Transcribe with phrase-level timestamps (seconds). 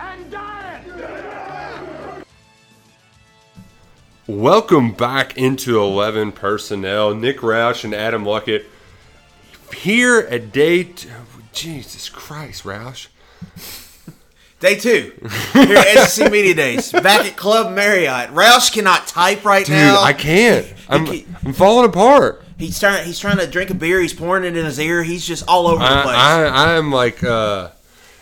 [0.00, 2.24] Between living and dying.
[4.26, 7.14] Welcome back into 11 personnel.
[7.14, 8.64] Nick Roush and Adam Luckett
[9.74, 10.84] here at day.
[10.84, 11.08] T-
[11.52, 13.08] Jesus Christ, Roush.
[14.60, 15.12] Day two.
[15.52, 16.92] Here at SEC Media Days.
[16.92, 18.30] Back at Club Marriott.
[18.30, 20.02] Roush cannot type right Dude, now.
[20.02, 20.72] I can't.
[20.88, 21.08] I'm,
[21.44, 22.44] I'm falling apart.
[22.58, 25.26] He's trying he's trying to drink a beer, he's pouring it in his ear, he's
[25.26, 26.16] just all over the place.
[26.16, 27.70] I, I, I'm like, uh,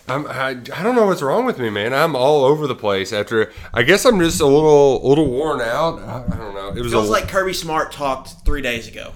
[0.08, 1.92] I'm, I, I don't know what's wrong with me, man.
[1.92, 3.52] I'm all over the place after.
[3.74, 5.98] I guess I'm just a little, little worn out.
[6.00, 6.68] I, I don't know.
[6.70, 9.12] It was Feels a, like Kirby Smart talked three days ago.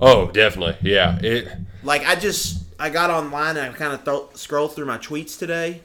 [0.00, 1.18] oh, definitely, yeah.
[1.20, 1.48] It.
[1.82, 5.38] Like I just I got online and I kind of th- scrolled through my tweets
[5.38, 5.80] today,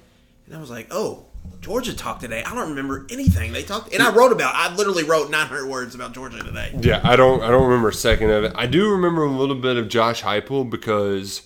[0.45, 1.25] and I was like, oh,
[1.61, 2.43] Georgia talked today.
[2.43, 4.53] I don't remember anything they talked, and I wrote about.
[4.55, 6.71] I literally wrote 900 words about Georgia today.
[6.81, 8.51] Yeah, I don't I don't remember a second of it.
[8.55, 11.43] I do remember a little bit of Josh Heupel because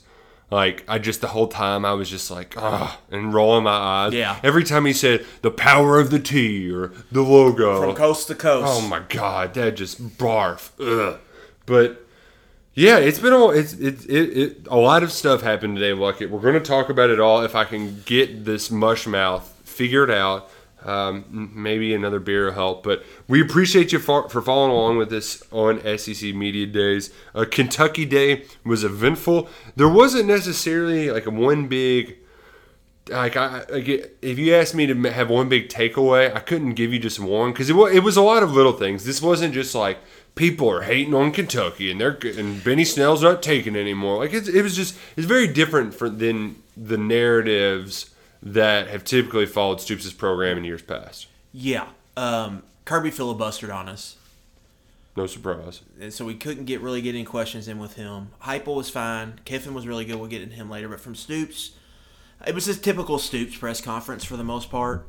[0.49, 4.13] like I just the whole time I was just like ah and rolling my eyes.
[4.13, 4.39] Yeah.
[4.43, 8.35] Every time he said the power of the T or the logo From coast to
[8.35, 8.65] coast.
[8.67, 10.71] Oh my god, that just barf.
[10.79, 11.19] Ugh.
[11.65, 12.05] But
[12.73, 16.29] yeah, it's been a it's it, it, it a lot of stuff happened today, Luckett.
[16.29, 20.11] We're going to talk about it all if I can get this mush mouth figured
[20.11, 20.49] out.
[20.87, 25.11] Um, maybe another beer will help, but we appreciate you for, for following along with
[25.11, 27.11] us on SEC Media Days.
[27.35, 29.49] Uh, Kentucky Day was eventful.
[29.75, 32.15] There wasn't necessarily like one big
[33.09, 36.73] like I like it- if you asked me to have one big takeaway, I couldn't
[36.73, 39.05] give you just one because it was it was a lot of little things.
[39.05, 39.97] This wasn't just like
[40.35, 44.17] people are hating on Kentucky and they're and Benny Snell's not taking anymore.
[44.17, 48.09] Like it's, it was just it's very different for, than the narratives
[48.41, 51.27] that have typically followed Stoops' program in years past.
[51.51, 54.17] Yeah, um, Kirby filibustered on us.
[55.15, 55.81] No surprise.
[55.99, 58.29] and so we couldn't get really get any questions in with him.
[58.43, 59.39] Heupel was fine.
[59.45, 60.17] Kiffin was really good.
[60.17, 60.87] We'll get into him later.
[60.87, 61.71] But from Stoops,
[62.45, 65.07] it was a typical Stoops press conference for the most part.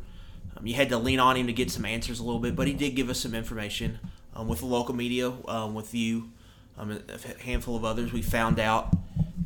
[0.56, 2.66] Um, you had to lean on him to get some answers a little bit, but
[2.66, 3.98] he did give us some information
[4.34, 6.30] um, with the local media, um, with you,
[6.78, 8.10] um, a handful of others.
[8.10, 8.96] We found out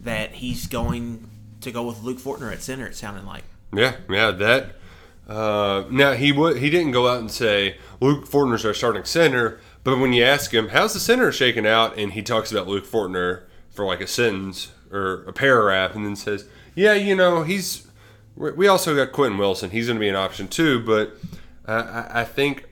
[0.03, 1.29] that he's going
[1.61, 2.87] to go with Luke Fortner at center.
[2.87, 3.43] It sounded like.
[3.75, 4.77] Yeah, yeah, that.
[5.29, 9.61] Uh, now he would he didn't go out and say Luke Fortner's our starting center,
[9.85, 12.85] but when you ask him how's the center shaking out, and he talks about Luke
[12.87, 17.87] Fortner for like a sentence or a paragraph, and then says, "Yeah, you know, he's
[18.37, 19.71] we also got Quentin Wilson.
[19.71, 21.17] He's going to be an option too, but
[21.67, 22.69] I, I, think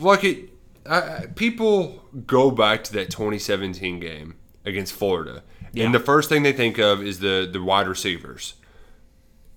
[0.00, 0.50] like it,
[0.88, 5.42] I- people go back to that 2017 game against Florida,
[5.76, 8.54] and the first thing they think of is the the wide receivers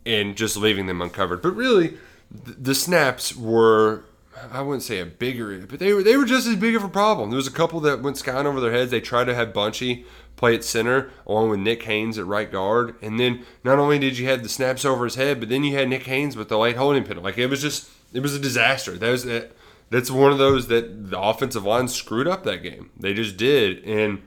[0.05, 1.41] and just leaving them uncovered.
[1.41, 1.97] But really,
[2.31, 4.03] the snaps were.
[4.51, 6.89] I wouldn't say a bigger, but they were they were just as big of a
[6.89, 7.29] problem.
[7.29, 8.91] There was a couple that went skying over their heads.
[8.91, 10.05] They tried to have Bunchy
[10.35, 14.17] play at center along with Nick Haynes at right guard, and then not only did
[14.17, 16.57] you have the snaps over his head, but then you had Nick Haynes with the
[16.57, 17.23] late holding penalty.
[17.23, 18.97] Like it was just it was a disaster.
[18.97, 19.51] That was that.
[19.89, 22.89] That's one of those that the offensive line screwed up that game.
[22.99, 24.23] They just did, and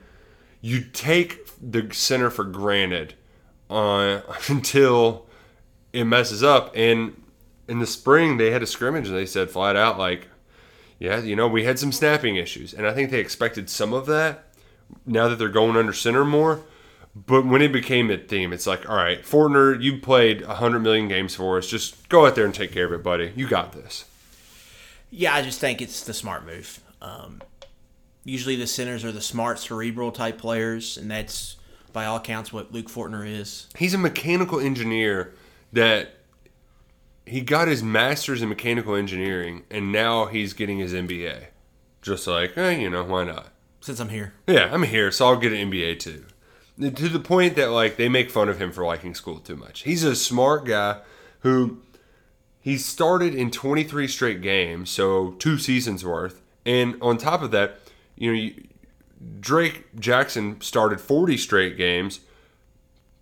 [0.61, 3.15] you take the center for granted
[3.69, 5.27] uh, until
[5.93, 6.71] it messes up.
[6.75, 7.21] And
[7.67, 10.27] in the spring, they had a scrimmage and they said flat out, like,
[10.99, 12.73] yeah, you know, we had some snapping issues.
[12.73, 14.45] And I think they expected some of that
[15.05, 16.61] now that they're going under center more.
[17.15, 21.07] But when it became a theme, it's like, all right, Fortner, you played 100 million
[21.07, 21.67] games for us.
[21.67, 23.33] Just go out there and take care of it, buddy.
[23.35, 24.05] You got this.
[25.09, 26.79] Yeah, I just think it's the smart move.
[27.01, 27.41] Um,
[28.23, 31.57] usually the centers are the smart, cerebral type players, and that's
[31.93, 33.67] by all accounts what Luke Fortner is.
[33.77, 35.33] He's a mechanical engineer
[35.73, 36.15] that
[37.25, 41.45] he got his master's in mechanical engineering and now he's getting his MBA.
[42.01, 43.51] Just like, eh, you know, why not?
[43.81, 44.33] since I'm here.
[44.47, 46.25] Yeah, I'm here, so I'll get an MBA too.
[46.79, 49.81] To the point that like they make fun of him for liking school too much.
[49.81, 51.01] He's a smart guy
[51.41, 51.81] who
[52.61, 56.41] he started in 23 straight games, so two seasons worth.
[56.65, 57.79] And on top of that,
[58.19, 58.63] you know, you-
[59.41, 62.21] Drake Jackson started 40 straight games,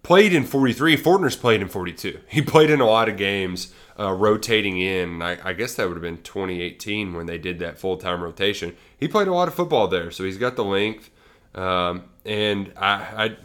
[0.03, 0.95] played in 43.
[0.95, 2.19] Fortner's played in 42.
[2.27, 5.21] He played in a lot of games, uh, rotating in.
[5.23, 8.75] I, I guess that would have been 2018 when they did that full time rotation.
[8.95, 11.09] He played a lot of football there, so he's got the length.
[11.55, 13.37] Um, and I, I,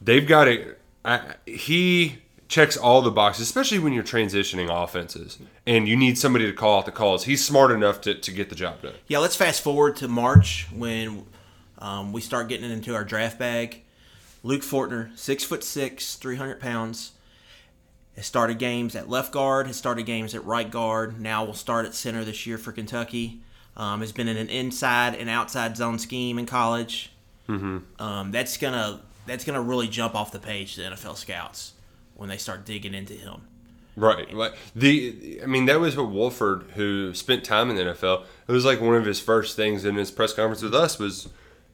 [0.00, 0.78] they've got it.
[1.44, 2.21] He
[2.52, 6.78] checks all the boxes, especially when you're transitioning offenses and you need somebody to call
[6.78, 7.24] out the calls.
[7.24, 8.92] He's smart enough to, to get the job done.
[9.08, 11.24] Yeah, let's fast forward to March when
[11.78, 13.82] um, we start getting into our draft bag.
[14.42, 17.12] Luke Fortner, six foot six, three hundred pounds,
[18.16, 21.18] has started games at left guard, has started games at right guard.
[21.18, 23.40] Now will start at center this year for Kentucky.
[23.74, 27.12] Um, has been in an inside and outside zone scheme in college.
[27.48, 28.02] Mm-hmm.
[28.02, 31.71] Um, that's gonna that's gonna really jump off the page to NFL scouts
[32.14, 33.42] when they start digging into him.
[33.96, 34.32] Right.
[34.32, 38.24] Like the I mean that was what Wolford who spent time in the NFL.
[38.48, 41.28] It was like one of his first things in his press conference with us was,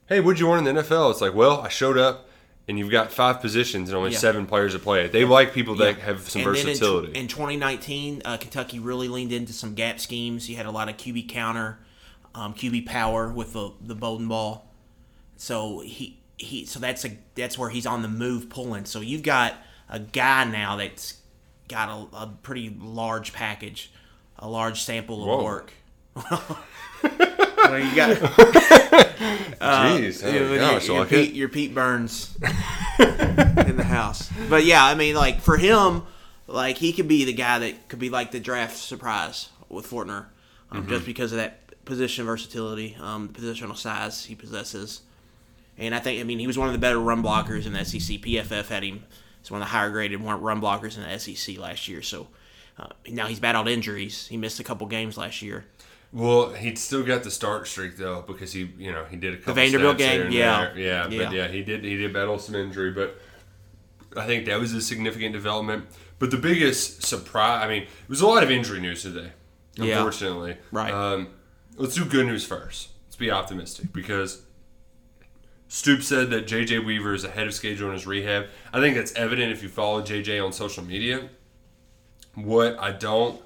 [0.06, 2.28] "Hey, what'd you want in the NFL?" It's like, "Well, I showed up
[2.66, 4.18] and you've got five positions and only Yeah.
[4.18, 5.12] seven players to play it.
[5.12, 6.04] They like people that Yeah.
[6.06, 10.00] have some And then in versatility." In, 2019, uh, Kentucky really leaned into some gap
[10.00, 10.50] schemes.
[10.50, 11.78] You had a lot of QB counter,
[12.34, 14.68] um, QB power with the the Bowden ball.
[15.36, 18.86] So he he so that's a that's where he's on the move pulling.
[18.86, 19.54] So you've got
[19.88, 21.14] a guy now that's
[21.68, 23.90] got a, a pretty large package,
[24.38, 25.44] a large sample of Whoa.
[25.44, 25.72] work.
[26.16, 28.16] well, you got
[29.60, 31.34] Jeez, oh Yeah, my when gosh, you're, like Pete, it.
[31.34, 32.36] you're Pete Burns
[32.98, 34.30] in the house.
[34.48, 36.02] But yeah, I mean, like for him,
[36.46, 40.26] like he could be the guy that could be like the draft surprise with Fortner,
[40.70, 40.88] um, Mm-hmm.
[40.90, 45.02] just because of that position versatility, um, the positional size he possesses.
[45.76, 47.84] And I think, I mean, he was one of the better run blockers in the
[47.84, 48.18] SEC.
[48.20, 49.04] PFF had him
[49.42, 52.02] as one of the higher graded run blockers in the SEC last year.
[52.02, 52.28] So
[52.78, 54.26] uh, now he's battled injuries.
[54.28, 55.64] He missed a couple games last year.
[56.12, 59.36] Well, he'd still got the start streak though because he, you know, he did a
[59.36, 60.72] couple Vanderbilt snaps game, yeah.
[60.74, 61.24] yeah, Yeah.
[61.24, 63.20] but yeah, he did he did battle some injury, but
[64.16, 65.84] I think that was a significant development.
[66.18, 69.32] But the biggest surprise, I mean, it was a lot of injury news today.
[69.76, 69.96] Yeah.
[69.98, 70.92] Unfortunately, Right.
[70.92, 71.28] Um,
[71.76, 72.88] let's do good news first.
[73.06, 74.42] Let's be optimistic because
[75.68, 78.46] Stoop said that JJ Weaver is ahead of schedule in his rehab.
[78.72, 81.28] I think that's evident if you follow JJ on social media.
[82.34, 83.40] What I don't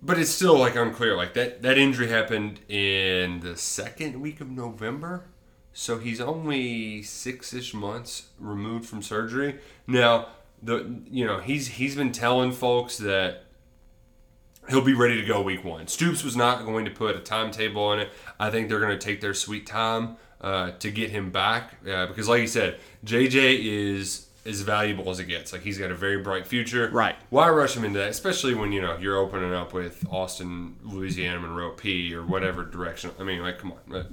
[0.00, 1.16] but it's still like unclear.
[1.16, 5.24] Like that that injury happened in the second week of November,
[5.72, 9.58] so he's only six ish months removed from surgery.
[9.86, 10.28] Now
[10.62, 13.44] the you know he's he's been telling folks that
[14.68, 15.88] he'll be ready to go week one.
[15.88, 18.10] Stoops was not going to put a timetable on it.
[18.38, 22.06] I think they're going to take their sweet time uh, to get him back uh,
[22.06, 25.52] because, like you said, JJ is as valuable as it gets.
[25.52, 26.88] Like he's got a very bright future.
[26.88, 27.16] Right.
[27.28, 28.08] Why rush him into that?
[28.08, 33.10] Especially when you know you're opening up with Austin, Louisiana, Monroe P, or whatever direction.
[33.18, 34.04] I mean, like, come on, Uh,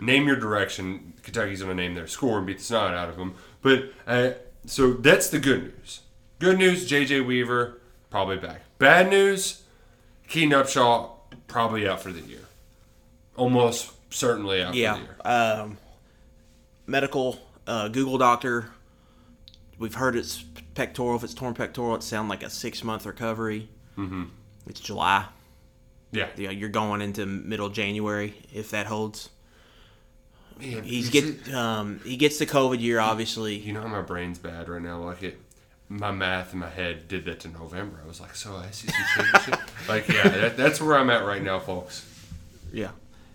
[0.00, 1.12] name your direction.
[1.22, 3.34] Kentucky's going to name their score and beat the snot out of them.
[3.60, 4.30] But uh,
[4.64, 6.00] so that's the good news.
[6.38, 7.80] Good news: JJ Weaver
[8.10, 8.62] probably back.
[8.78, 9.62] Bad news:
[10.28, 11.10] Keaton Upshaw
[11.48, 12.38] probably out for the year.
[13.36, 14.96] Almost certainly out for the Yeah.
[14.98, 15.16] year.
[15.24, 15.78] Um,
[16.86, 18.70] medical uh, Google doctor.
[19.78, 20.42] We've heard it's
[20.74, 21.16] pectoral.
[21.16, 23.68] If it's torn pectoral, it sounds like a six month recovery.
[23.98, 24.24] Mm-hmm.
[24.66, 25.26] It's July.
[26.12, 26.28] Yeah.
[26.36, 29.30] Yeah, you're going into middle January if that holds.
[30.60, 33.56] Man, He's get it- um, he gets the COVID year, obviously.
[33.56, 34.98] You know how my brain's bad right now.
[35.02, 35.40] Like it,
[35.88, 37.98] my math in my head did that to November.
[38.04, 39.60] I was like, so SEC championship.
[39.88, 42.06] like yeah, that, that's where I'm at right now, folks.
[42.72, 42.90] Yeah,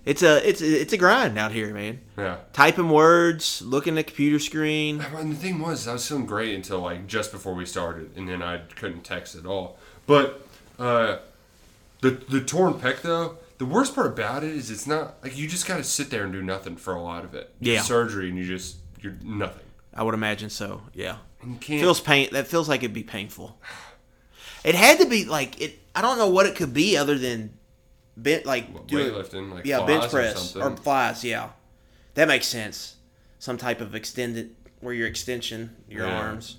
[0.07, 1.99] it's a it's it's a grind out here, man.
[2.17, 2.37] Yeah.
[2.53, 5.01] Typing words, looking at the computer screen.
[5.01, 8.27] And the thing was, I was feeling great until like just before we started, and
[8.27, 9.77] then I couldn't text at all.
[10.05, 10.47] But
[10.79, 11.17] uh,
[12.01, 15.47] the the torn pec though, the worst part about it is it's not like you
[15.47, 17.53] just got to sit there and do nothing for a lot of it.
[17.59, 17.81] Yeah.
[17.81, 19.63] surgery and you just you're nothing.
[19.93, 20.83] I would imagine so.
[20.93, 21.17] Yeah.
[21.41, 21.81] And you can't.
[21.81, 23.59] feels pain that feels like it'd be painful
[24.63, 27.51] it had to be like it i don't know what it could be other than
[28.17, 30.83] bent like doing- weightlifting, like yeah bench press or, something?
[30.83, 31.49] flies yeah
[32.15, 32.95] that makes sense
[33.39, 36.17] some type of extended where your extension your Yeah.
[36.17, 36.57] arms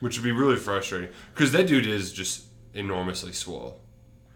[0.00, 2.44] which would be really frustrating because that dude is just
[2.74, 3.80] enormously swole.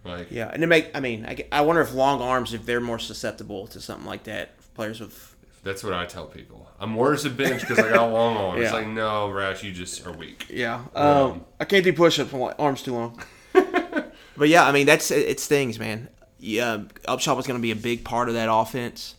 [0.05, 2.81] Like yeah and it make i mean I, I wonder if long arms if they're
[2.81, 6.69] more susceptible to something like that players with that's what I tell people.
[6.79, 8.59] I'm worse at bench because I got long arms.
[8.59, 8.65] Yeah.
[8.65, 10.47] It's like no, Rash, you just are weak.
[10.51, 10.85] Yeah.
[10.95, 13.19] Um, I can't do push-ups my arms too long.
[13.55, 16.11] but yeah, I mean that's it, it stings, man.
[16.47, 19.15] Yeah, Upshaw was going to be a big part of that offense.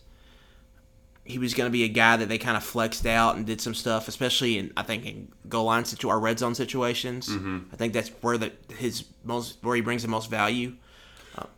[1.24, 3.60] he was going to be a guy that they kind of flexed out and did
[3.60, 7.28] some stuff, especially in I think in goal line situ or red zone situations.
[7.28, 7.58] Mm-hmm.
[7.72, 10.74] I think that's where the his most where he brings the most value.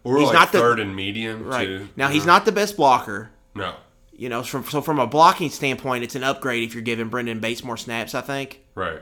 [0.04, 1.88] Or He's like not the- third and medium Right too.
[1.96, 3.30] now, he's not the best blocker.
[3.54, 3.74] No.
[4.12, 7.40] You know, from so from a blocking standpoint, it's an upgrade if you're giving Brenden
[7.40, 8.14] Bates more snaps.
[8.14, 8.60] I think.
[8.74, 9.00] Right.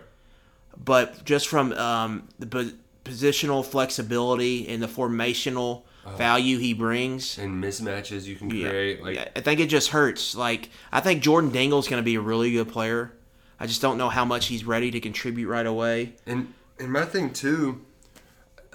[0.76, 5.82] but just from um, the positional flexibility and the formational
[6.14, 9.02] value he brings, And mismatches you can yeah, create.
[9.02, 10.34] Like yeah, I think it just hurts.
[10.34, 13.12] Like I think Jordan Dingle's going to be a really good player.
[13.58, 16.14] I just don't know how much he's ready to contribute right away.
[16.26, 17.84] And and my thing too,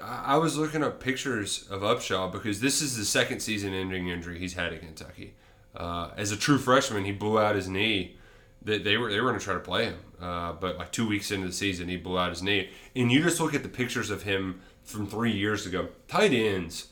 [0.01, 4.39] I I was looking up pictures of Upshaw because this is the second season-ending injury
[4.39, 5.35] he's had at Kentucky.
[5.75, 8.17] Uh, as a true freshman, he blew out his knee.
[8.63, 11.07] They, they were they were going to try to play him, uh, but like two
[11.07, 12.69] weeks into the season, he blew out his knee.
[12.95, 15.89] And you just look at the pictures of him from three years ago.
[16.07, 16.87] Tight ends,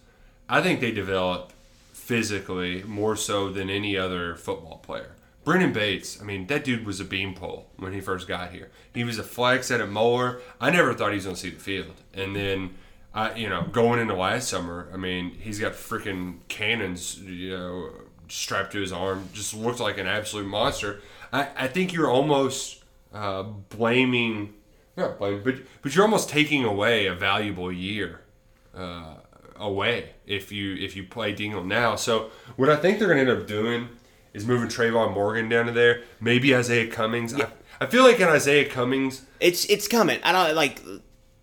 [0.50, 1.54] I think they develop
[1.94, 5.12] physically more so than any other football player.
[5.46, 8.70] Brenden Bates, I mean, that dude was a beanpole when he first got here.
[8.94, 10.42] He was a flex at a mower.
[10.60, 11.94] I never thought he was going to see the field.
[12.14, 12.76] And then,
[13.14, 17.92] I, you know, going into last summer, I mean, he's got freaking cannons, you know,
[18.28, 19.30] strapped to his arm.
[19.34, 21.02] Just looked like an absolute monster.
[21.32, 24.56] I, I think you're almost uh, blaming,
[24.98, 28.22] not blaming, but but you're almost taking away a valuable year
[28.76, 29.16] uh,
[29.56, 31.96] away if you if you play Dingle now.
[31.96, 33.90] So what I think they're going to end up doing
[34.34, 36.04] is moving Trayvon Morgan down to there.
[36.22, 37.34] Maybe Isaiah Cummings.
[37.34, 37.48] I,
[37.82, 39.26] I feel like an Isaiah Cummings.
[39.40, 40.20] It's it's coming.
[40.24, 40.82] I don't like.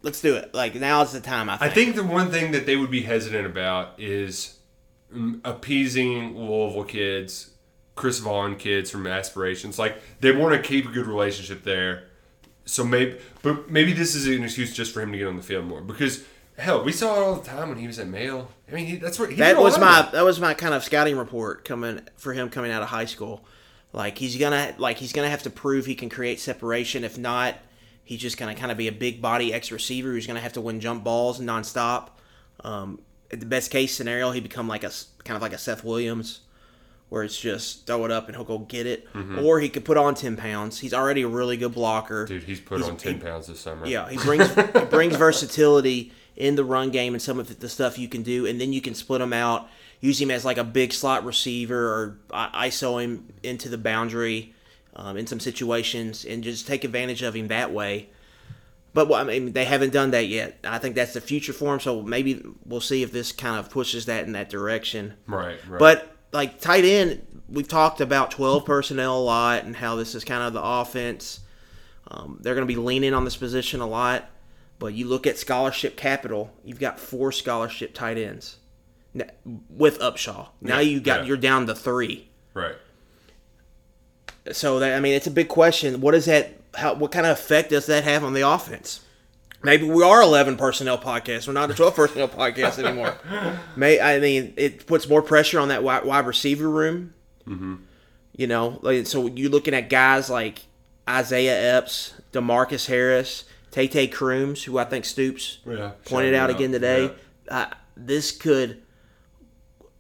[0.03, 0.55] Let's do it.
[0.55, 1.51] Like now is the time.
[1.51, 1.75] I I think.
[1.75, 4.59] think the one thing that they would be hesitant about is
[5.45, 7.51] appeasing Louisville kids,
[7.97, 9.79] Chris Vaughn kids from aspirations.
[9.79, 12.05] Like they want to keep a good relationship there.
[12.67, 15.43] So maybe, but maybe this is an excuse just for him to get on the
[15.43, 16.25] field more because
[16.57, 18.51] hell, we saw it all the time when he was at Male.
[18.69, 21.17] I mean, he, that's what he that was my that was my kind of scouting
[21.17, 23.45] report coming for him coming out of high school.
[23.93, 27.05] Like he's gonna like he's gonna have to prove he can create separation.
[27.05, 27.57] If not,
[28.05, 30.61] he's just gonna kind of be a big body X receiver who's gonna have to
[30.61, 32.11] win jump balls nonstop.
[32.61, 34.93] Um, the best case scenario, he become like a
[35.25, 36.41] kind of like a Seth Williams,
[37.09, 39.07] where it's just throw it up and he'll go get it.
[39.45, 40.79] Or he could put on ten pounds.
[40.79, 42.25] He's already a really good blocker.
[42.25, 42.35] Mm-hmm.
[42.35, 43.87] Dude, he's put on ten pounds this summer.
[43.87, 47.99] Yeah, he brings he brings versatility in the run game and some of the stuff
[47.99, 49.69] you can do, and then you can split him out,
[50.01, 54.55] use him as like a big slot receiver, or ISO him into the boundary
[54.97, 58.09] um, in some situations, and just take advantage of him that way.
[58.93, 60.59] But well, I mean, they haven't done that yet.
[60.65, 61.81] I think that's the future for him.
[61.81, 65.15] So maybe we'll see if this kind of pushes that in that direction.
[65.27, 65.79] Right, right.
[65.79, 70.25] But like tight end, we've talked about twelve personnel a lot and how this is
[70.25, 71.41] kind of the offense.
[72.09, 74.31] Um, they're going to be leaning on this position a lot.
[74.79, 78.57] But you look at scholarship capital, you've got four scholarship tight ends
[79.71, 80.49] with Upshaw.
[80.61, 81.27] Now Yeah, you got yeah.
[81.29, 82.29] you're down to three.
[82.55, 82.77] right.
[84.53, 86.01] So that I mean, it's a big question.
[86.01, 86.53] What does that?
[86.75, 86.95] How?
[86.95, 89.01] What kind of effect does that have on the offense?
[89.63, 91.47] Maybe we are eleven personnel podcast.
[91.47, 93.15] We're not a twelve personnel podcast anymore.
[93.77, 97.15] May I mean it puts more pressure on that wide, wide receiver room.
[97.47, 97.77] Mm-hmm.
[98.37, 100.61] You know, like, so you're looking at guys like
[101.09, 106.57] Isaiah Epps, Demarcus Harris, Tay Tay Crooms, who I think Stoops Yeah, pointed out out,
[106.57, 107.11] again today.
[107.49, 108.83] Uh, this could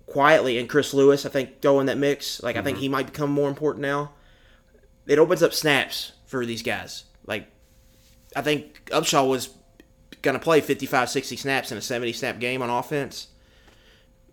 [0.06, 2.42] quietly, and Chris Lewis, I think, go in that mix.
[2.42, 4.12] Like, I think he might become more important now.
[5.06, 7.04] It opens up snaps for these guys.
[7.26, 7.48] Like,
[8.36, 9.48] I think Upshaw was
[10.20, 13.28] going to play 55, 60 snaps in a 70 snap game on offense.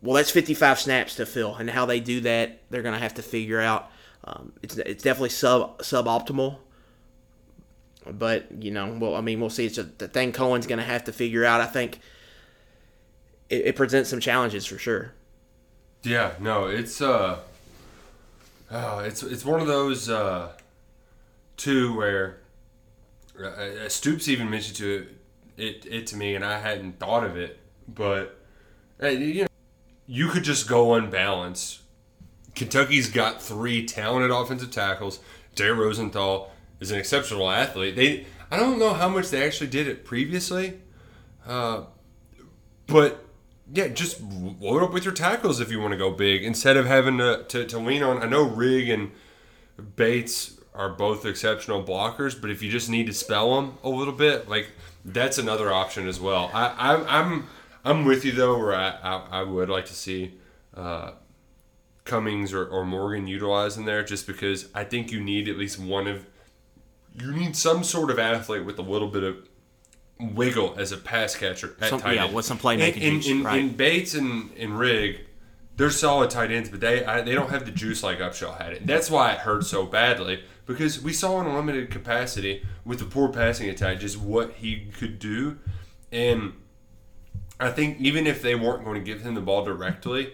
[0.02, 3.14] Well, that's 55 snaps to fill, and how they do that, they're going to have
[3.16, 3.90] to figure out.
[4.26, 6.58] Um, it's, it's definitely sub suboptimal,
[8.12, 9.66] but you know, well, I mean, we'll see.
[9.66, 11.62] It's a, the thing Coen's going to have to figure out.
[11.62, 12.00] I think
[13.50, 15.14] it, it presents some challenges for sure.
[16.04, 17.40] Yeah, no, it's uh,
[18.72, 20.52] oh, it's it's one of those uh,
[21.56, 22.43] too where
[23.42, 25.08] uh, Stoops even mentioned to
[25.58, 28.40] it, it it to me, and I hadn't thought of it, but
[29.02, 29.48] uh, you know,
[30.08, 31.82] you could just go unbalanced.
[32.56, 35.20] Kentucky's got three talented offensive tackles.
[35.56, 37.96] Dare Rosenthal is an exceptional athlete.
[37.96, 40.80] They I don't know how much they actually did it previously,
[41.48, 41.86] uh,
[42.86, 43.26] but
[43.72, 46.86] yeah, just load up with your tackles if you want to go big instead of
[46.86, 48.22] having to, to, to lean on.
[48.22, 49.12] I know Rigg and
[49.96, 54.14] Bates are both exceptional blockers, but if you just need to spell them a little
[54.14, 54.70] bit, like
[55.06, 56.50] that's another option as well.
[56.54, 57.48] I, I'm I'm
[57.86, 60.34] I'm with you though, where I I, I would like to see
[60.76, 61.12] uh,
[62.06, 65.80] Cummings or, or Morgan utilized in there, just because I think you need at least
[65.80, 66.26] one of
[67.14, 69.48] you need some sort of athlete with a little bit of
[70.20, 72.34] wiggle as a pass catcher at Some- tight yeah, end.
[72.34, 73.60] with some playmaking In, in, right.
[73.60, 75.20] in Bates and, and Rigg,
[75.76, 78.74] they're solid tight ends, but they I, they don't have the juice like Upshaw had
[78.74, 78.88] it.
[78.88, 83.06] That's why it hurt so badly because we saw in a limited capacity with the
[83.06, 85.58] poor passing attack just what he could do,
[86.12, 86.54] and
[87.60, 90.34] I think even if they weren't going to give him the ball directly,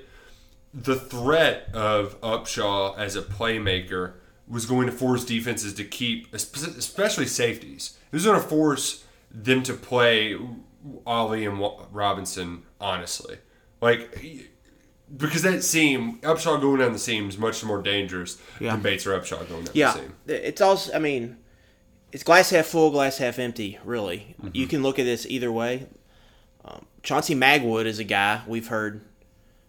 [0.73, 4.13] the threat of Upshaw as a playmaker
[4.47, 7.97] was going to force defenses to keep, especially safeties.
[8.11, 10.37] It was going to force them to play
[11.05, 11.59] Ali and
[11.91, 13.37] Robinson honestly,
[13.81, 14.17] like
[15.17, 18.71] because that seam Upshaw going down the seam is much more dangerous Yeah.
[18.73, 20.13] than Bates or Upshaw going down Yeah, the seam.
[20.27, 20.93] it's also.
[20.93, 21.37] I mean,
[22.11, 23.79] it's glass half full, glass half empty.
[23.83, 25.87] Really, you can look at this either way.
[26.65, 29.01] Um, Chauncey Magwood is a guy we've heard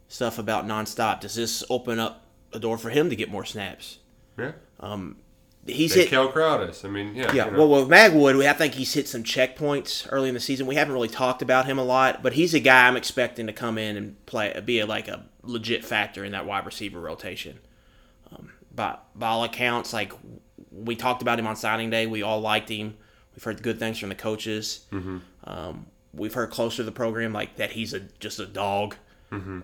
[0.09, 1.21] stuff about nonstop.
[1.21, 3.99] Does this open up a door for him to get more snaps?
[4.39, 4.53] Yeah,
[5.67, 6.09] He's they hit.
[6.09, 6.85] Cal Crowdus.
[6.85, 7.67] I mean, yeah, Yeah, you know.
[7.67, 10.67] well, with Magwood, I think he's hit some checkpoints early in the season.
[10.67, 13.53] We haven't really talked about him a lot, but he's a guy I'm expecting to
[13.53, 17.59] come in and play, be a, like a legit factor in that wide receiver rotation.
[18.33, 20.13] Um, by by all accounts, like
[20.73, 22.97] we talked about him on signing day, we all liked him.
[23.35, 24.87] We've heard good things from the coaches.
[25.45, 28.97] Um, we've heard closer to the program like that he's a just a dog.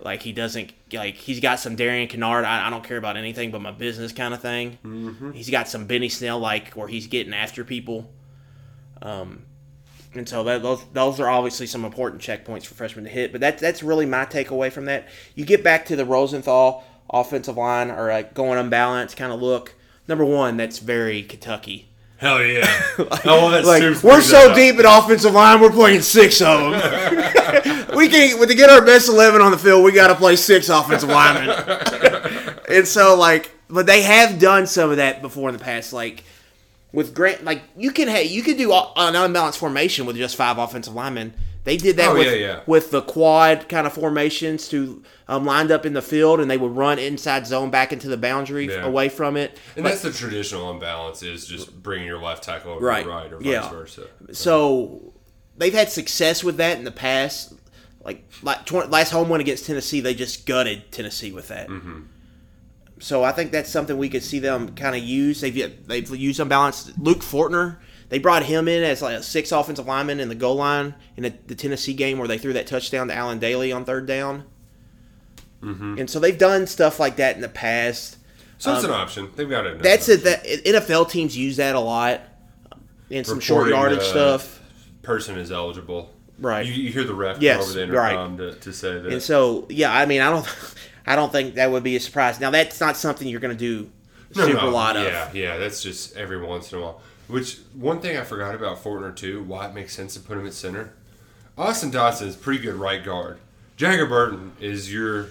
[0.04, 2.44] Like he doesn't like he's got some Darian Kinnard.
[2.44, 4.78] I, I don't care about anything but my business kind of thing.
[4.84, 5.32] Mm-hmm.
[5.32, 8.10] He's got some Benny Snell like where he's getting after people.
[9.02, 9.42] Um,
[10.14, 13.32] and so that, those those are obviously some important checkpoints for freshmen to hit.
[13.32, 15.08] But that that's really my takeaway from that.
[15.34, 19.74] You get back to the Rosenthal offensive line or like going unbalanced kind of look.
[20.08, 21.88] Number one, that's very Kentucky.
[22.16, 22.66] Hell yeah.
[22.98, 24.56] that's Like we're so up.
[24.56, 27.86] deep at offensive line, we're playing six of them.
[27.96, 30.68] we can to get our best eleven on the field, we got to play six
[30.68, 31.50] offensive linemen.
[32.68, 35.92] and so like, but they have done some of that before in the past.
[35.92, 36.24] Like
[36.92, 40.58] with Grant, like you can have you can do an unbalanced formation with just five
[40.58, 41.34] offensive linemen.
[41.66, 42.60] They did that Oh, with yeah, yeah.
[42.66, 46.56] with the quad kind of formations to um, lined up in the field, and they
[46.56, 48.84] would run inside zone back into the boundary Yeah.
[48.86, 49.58] away from it.
[49.76, 53.04] And that's the traditional imbalance is just bringing your left tackle over Right.
[53.04, 54.06] the right or vice versa.
[54.30, 55.12] So
[55.58, 57.52] they've had success with that in the past.
[58.04, 61.66] Like, like last home win against Tennessee, they just gutted Tennessee with that.
[61.68, 62.02] Mm-hmm.
[63.00, 65.40] So I think that's something we could see them kind of use.
[65.40, 66.96] They've they've used unbalanced.
[66.98, 70.56] Luke Fortner, they brought him in as like a six offensive lineman in the goal
[70.56, 73.84] line in the, the Tennessee game where they threw that touchdown to Allen Daly on
[73.84, 74.44] third down.
[75.62, 75.98] Mm-hmm.
[75.98, 78.18] And so they've done stuff like that in the past.
[78.58, 79.30] So it's an option.
[79.34, 79.76] They've got it.
[79.76, 80.24] Um, That's it.
[80.24, 82.22] That NFL teams use that a lot
[83.10, 84.62] in some short yardage stuff.
[85.02, 86.12] Person is eligible.
[86.38, 86.66] Right.
[86.66, 89.12] You, you hear the ref Yes, over the intercom to, to say that.
[89.12, 90.46] And so, yeah, I mean, I don't,
[91.06, 92.40] I don't think that would be a surprise.
[92.40, 93.90] Now, that's not something you're going to do
[94.34, 95.04] No, super no, lot of.
[95.04, 97.00] Yeah, yeah, that's just every once in a while.
[97.28, 100.46] Which one thing I forgot about Fortner too, why it makes sense to put him
[100.46, 100.92] at center.
[101.58, 103.38] Austin Dotson is pretty good right guard.
[103.76, 105.28] Jager Burton is your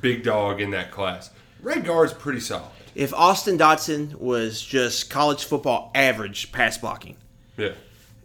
[0.00, 1.30] big dog in that class.
[1.62, 2.70] Right guard's pretty solid.
[2.94, 7.16] If Austin Dotson was just college football average pass blocking,
[7.56, 7.72] Yeah.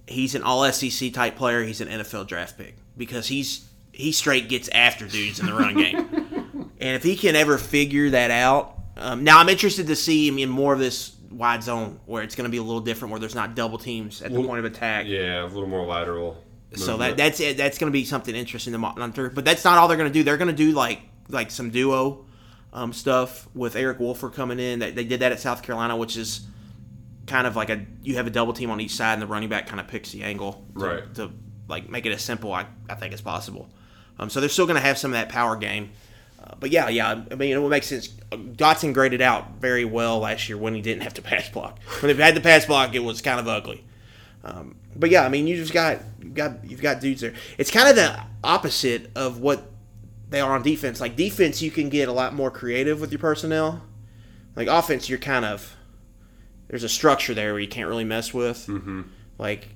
[0.08, 1.63] he's an All SEC type player.
[1.63, 5.76] He's an NFL draft pick because he's he straight gets after dudes in the run
[5.76, 5.98] game.
[6.82, 10.38] and if he can ever figure that out, um, now I'm interested to see him
[10.38, 13.20] in more of this wide zone where it's going to be a little different, where
[13.20, 15.06] there's not double teams at the point of attack.
[15.08, 16.44] Yeah, a little more lateral.
[16.76, 17.58] So that that's it.
[17.58, 19.30] That's going to be something interesting to monitor.
[19.30, 20.24] But that's not all they're going to do.
[20.24, 22.26] They're going to do like like some duo
[22.74, 24.80] um, stuff with Eric Wolford coming in.
[24.80, 26.46] They, they did that at South Carolina, which is
[27.26, 29.50] kind of like a you have a double team on each side, and the running
[29.50, 31.16] back kind of picks the angle to, Right.
[31.16, 31.32] to
[31.68, 33.70] like make it as simple I, I think as possible.
[34.20, 35.92] Um, so they're still going to have some of that power game.
[36.48, 38.08] Uh, but yeah, yeah, I mean, it would make sense.
[38.08, 41.80] Dotson graded out very well last year when he didn't have to pass block.
[42.00, 43.84] When they had the pass block, it was kind of ugly.
[44.44, 47.34] Um, but yeah, I mean, you just got you've got you've got dudes there.
[47.58, 49.72] It's kind of the opposite of what
[50.30, 51.02] they are on defense.
[51.02, 53.84] Like defense, you can get a lot more creative with your personnel.
[54.56, 55.76] Like offense, you're kind of
[56.68, 58.68] there's a structure there where you can't really mess with.
[58.68, 59.04] Mm-hmm.
[59.38, 59.70] Like,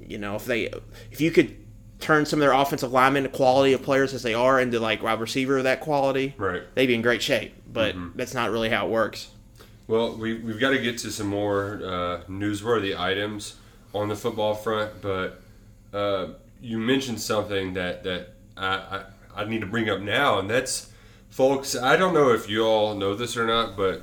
[0.00, 0.72] you know, if they
[1.10, 1.56] if you could
[2.00, 5.02] turn some of their offensive linemen, the quality of players as they are, into like
[5.02, 6.62] wide receiver of that quality, Right.
[6.74, 7.54] they'd be in great shape.
[7.72, 9.28] But that's not really how it works.
[9.86, 13.56] Well, we, we've got to get to some more uh, newsworthy items
[13.92, 15.40] on the football front, but
[15.92, 16.28] uh,
[16.62, 19.02] you mentioned something that, that I,
[19.36, 20.92] I, I need to bring up now, and that's,
[21.28, 24.02] folks, I don't know if you all know this or not, but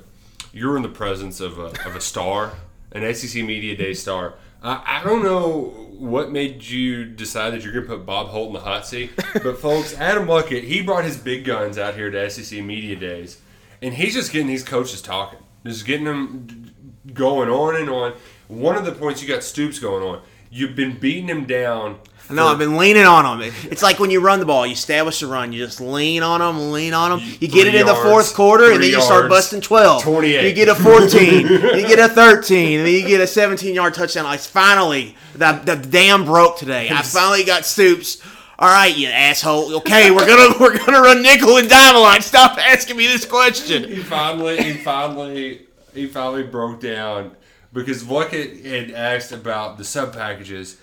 [0.51, 2.53] you're in the presence of a, of a star,
[2.91, 4.33] an SEC Media Day star.
[4.61, 8.47] I, I don't know what made you decide that you're going to put Bob Holt
[8.47, 12.09] in the hot seat, but folks, Adam Luckett, he brought his big guns out here
[12.09, 13.41] to SEC Media Days,
[13.81, 16.73] and he's just getting these coaches talking, just getting them
[17.13, 18.13] going on and on.
[18.47, 20.21] One of the points you got Stoops going on.
[20.49, 21.99] You've been beating him down.
[22.29, 23.53] No, I've been leaning on them.
[23.71, 26.39] It's like when you run the ball, you establish the run, you just lean on
[26.39, 27.29] them, lean on them.
[27.39, 30.03] You get it in the fourth quarter, and then you start yards, busting 12.
[30.03, 30.47] 28.
[30.47, 33.93] You get a 14, you get a 13, and then you get a 17 yard
[33.93, 34.25] touchdown.
[34.25, 36.89] Like, finally, the, the dam broke today.
[36.89, 38.21] I finally got Stoops.
[38.59, 39.75] All right, you asshole.
[39.77, 42.23] Okay, we're gonna we're gonna run nickel and dime a lot.
[42.23, 43.83] Stop asking me this question.
[43.83, 47.35] he finally, he finally, he finally broke down
[47.71, 50.77] because Luckett had asked about the sub packages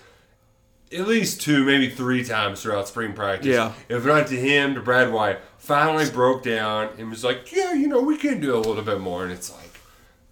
[0.95, 3.47] at least two, maybe three times throughout spring practice.
[3.47, 3.73] Yeah.
[3.89, 7.87] If not to him, to Brad White, finally broke down and was like, "Yeah, you
[7.87, 9.79] know, we can do a little bit more." And it's like,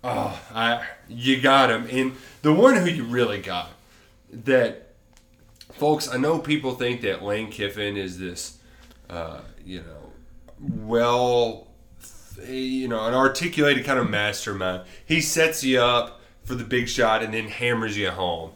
[0.04, 1.88] oh, I, you got him.
[1.92, 3.72] And the one who you really got
[4.32, 4.94] that,
[5.74, 8.58] folks, I know people think that Lane Kiffin is this,
[9.10, 10.12] uh, you know,
[10.60, 11.68] well
[12.48, 14.84] you know, an articulated kind of mastermind.
[15.06, 18.52] He sets you up for the big shot and then hammers you home.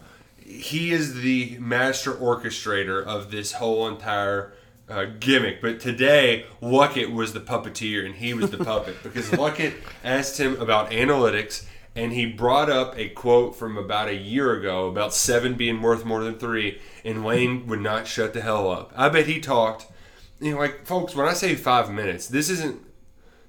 [0.48, 4.54] He is the master orchestrator of this whole entire
[4.90, 5.62] uh, gimmick.
[5.62, 10.60] But today, Luckett was the puppeteer and he was the puppet because Luckett asked him
[10.62, 11.66] about analytics
[11.98, 16.06] and he brought up a quote from about a year ago about seven being worth
[16.06, 18.94] more than three, and Lane would not shut the hell up.
[18.96, 19.88] I bet he talked.
[20.40, 22.80] You know, like folks, when I say five minutes, this isn't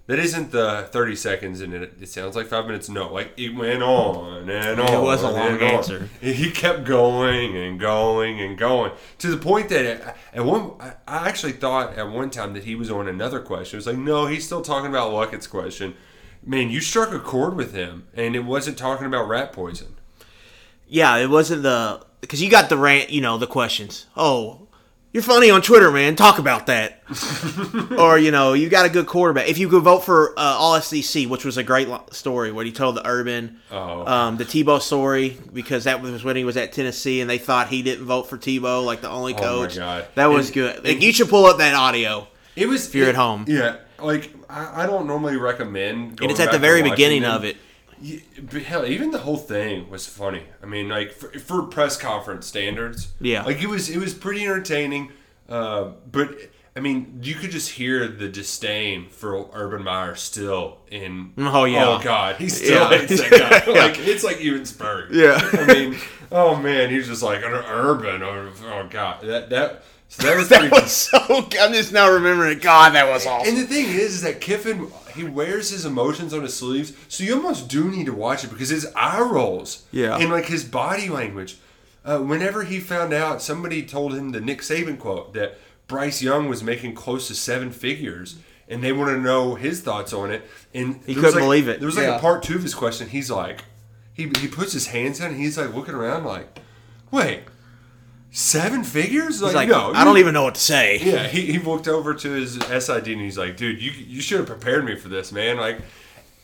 [0.09, 2.89] that isn't the 30 seconds and it, it sounds like five minutes.
[2.89, 4.93] No, like it went on and on.
[4.93, 5.63] It was a long on.
[5.63, 6.09] answer.
[6.21, 11.29] He kept going and going and going to the point that at, one, I- I
[11.29, 13.77] actually thought at one time that he was on another question.
[13.77, 15.95] It was like, no, he's still talking about Luckett's question.
[16.45, 19.97] Man, you struck a chord with him, and it wasn't talking about rat poison.
[20.87, 24.07] Yeah, it wasn't the because you got the rant, you know, the questions.
[24.17, 24.68] Oh,
[25.13, 26.17] you're funny on Twitter, man.
[26.17, 27.03] Talk about that.
[27.99, 29.49] or you know, you got a good quarterback.
[29.49, 32.67] If you could vote for uh, All SEC, which was a great lo- story, what
[32.67, 34.07] he told the Urban, Oh.
[34.07, 37.69] um, the Tebow story, because that was when he was at Tennessee, and they thought
[37.69, 39.43] he didn't vote for Tebow, like the only coach.
[39.43, 39.77] Oh my coach.
[39.77, 40.07] God.
[40.15, 40.85] That was And- good.
[40.85, 42.29] Like, you should pull up that audio.
[42.57, 43.45] It was If you're it- at home.
[43.49, 46.21] Yeah, like I, I don't normally recommend.
[46.21, 47.57] And it's at the very beginning of it.
[48.65, 50.43] Hell, even the whole thing was funny.
[50.63, 53.43] I mean, like for, for press conference standards, Yeah.
[53.45, 55.13] like it was it was pretty entertaining.
[55.49, 56.35] Uh, but
[56.77, 61.33] I mean, you could just hear the disdain for Urban Meyer still in.
[61.39, 61.87] Oh, yeah.
[61.87, 62.99] Oh God, he still Yeah.
[62.99, 63.73] hates that guy.
[63.73, 65.09] Like it's like even Spurrier.
[65.11, 65.41] Yeah.
[65.55, 65.97] I mean,
[66.31, 68.23] oh man, he's just like Urban.
[68.23, 69.83] Oh, oh God, that that.
[70.11, 71.19] So that was That was so.
[71.61, 72.61] I'm just now remembering.
[72.61, 73.49] God, that was awesome.
[73.49, 77.23] and the thing is, is that Kiffin he wears his emotions on his sleeves, so
[77.25, 80.17] you almost do need to watch it because his eye rolls, Yeah.
[80.17, 81.59] and like his body language.
[82.05, 86.49] Uh, whenever he found out, somebody told him the Nick Saban quote that Bryce Young
[86.49, 88.37] was making close to seven figures,
[88.69, 90.49] and they want to know his thoughts on it.
[90.73, 91.81] And He couldn't like- believe it.
[91.81, 92.17] There was like Yeah.
[92.17, 93.09] a part two of his question.
[93.09, 93.65] He's like,
[94.15, 96.59] he he puts his hands down, and he's like looking around, like,
[97.11, 97.41] wait.
[98.39, 99.41] Seven figures?
[99.41, 101.01] He's like, no, I don't even know what to say.
[101.01, 104.39] yeah, he, he looked over to his SID and he's like, dude, you, you should
[104.39, 105.57] have prepared me for this, man.
[105.57, 105.81] Like,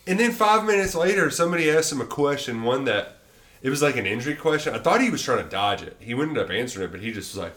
[0.05, 3.19] and then five minutes later, somebody asked him a question, one that
[3.63, 4.75] it was like an injury question.
[4.75, 5.97] I thought he was trying to dodge it.
[6.01, 7.55] He ended up answering it, but he just was like,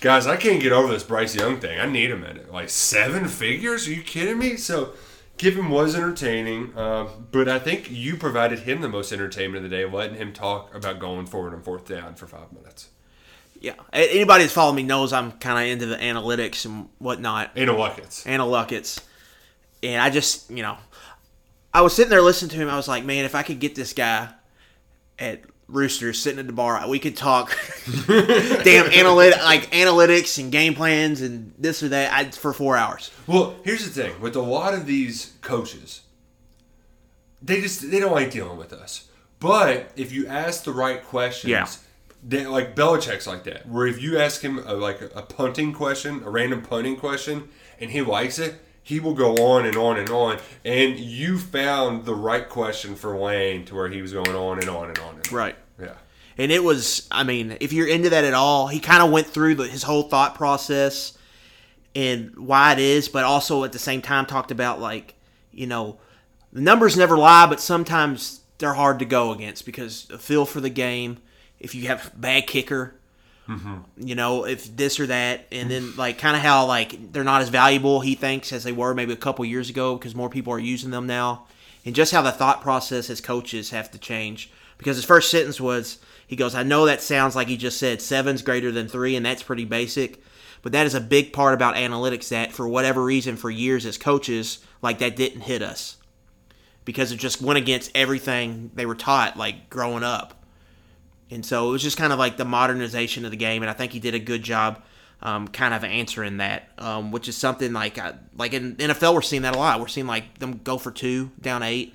[0.00, 1.80] guys, I can't get over this Bryce Young thing.
[1.80, 2.52] I need a minute.
[2.52, 3.88] Like, seven figures?
[3.88, 4.58] Are you kidding me?
[4.58, 4.92] So,
[5.38, 9.76] Kiffin was entertaining, uh, but I think you provided him the most entertainment of the
[9.76, 12.90] day, letting him talk about going forward on fourth down for five minutes.
[13.62, 13.74] Yeah.
[13.92, 17.52] Anybody that's followed me knows I'm kind of into the analytics and whatnot.
[17.54, 18.26] Anna Luckets.
[18.26, 19.00] Anna Luckett's.
[19.84, 20.76] And I just, you know,
[21.72, 22.68] I was sitting there listening to him.
[22.68, 24.28] I was like, man, if I could get this guy
[25.18, 27.56] at Roosters sitting at the bar, we could talk
[28.08, 33.12] damn analytic, like analytics and game plans and this or that I, for four hours.
[33.28, 36.02] Well, here's the thing with a lot of these coaches,
[37.40, 39.08] they just they don't like dealing with us.
[39.38, 41.66] But if you ask the right questions, Yeah.
[42.28, 43.68] Like Belichick's like that.
[43.68, 47.48] Where if you ask him a, like a punting question, a random punting question,
[47.80, 50.38] and he likes it, he will go on and on and on.
[50.64, 54.68] And you found the right question for Lane to where he was going on and
[54.68, 55.16] on and on.
[55.16, 55.34] And on.
[55.34, 55.56] Right.
[55.80, 55.94] Yeah.
[56.38, 59.26] And it was, I mean, if you're into that at all, he kind of went
[59.26, 61.16] through the, his whole thought process
[61.94, 65.14] and why it is, but also at the same time talked about like,
[65.52, 65.98] you know,
[66.52, 70.60] the numbers never lie, but sometimes they're hard to go against because a feel for
[70.60, 71.18] the game.
[71.62, 72.94] If you have bad kicker,
[73.48, 73.78] mm-hmm.
[73.96, 77.42] you know, if this or that, and then like kind of how like they're not
[77.42, 80.52] as valuable he thinks as they were maybe a couple years ago because more people
[80.52, 81.46] are using them now,
[81.84, 84.50] and just how the thought process as coaches have to change.
[84.76, 88.02] Because his first sentence was, he goes, "I know that sounds like he just said
[88.02, 90.22] seven's greater than three, and that's pretty basic."
[90.62, 93.98] But that is a big part about analytics that, for whatever reason, for years as
[93.98, 95.96] coaches, like that didn't hit us
[96.84, 100.41] because it just went against everything they were taught, like growing up.
[101.32, 103.72] And so it was just kind of like the modernization of the game, and I
[103.72, 104.82] think he did a good job,
[105.22, 109.22] um, kind of answering that, um, which is something like uh, like in NFL we're
[109.22, 109.80] seeing that a lot.
[109.80, 111.94] We're seeing like them go for two, down 8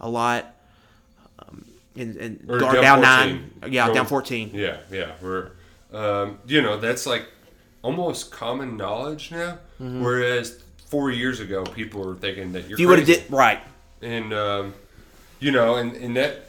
[0.00, 0.54] a lot,
[1.40, 1.64] um,
[1.96, 2.52] and, and Mm-hmm.
[2.52, 4.50] Or down down, nine, yeah, Go- down fourteen.
[4.54, 5.12] Yeah, yeah.
[5.20, 5.50] We're,
[5.92, 7.26] um, you know, that's like
[7.82, 9.58] almost common knowledge now.
[9.78, 12.76] Whereas four years ago, people were thinking that you're.
[12.76, 12.80] Mm-hmm.
[12.80, 13.60] You would have did right,
[14.02, 14.74] and um,
[15.40, 16.47] you know, and, and that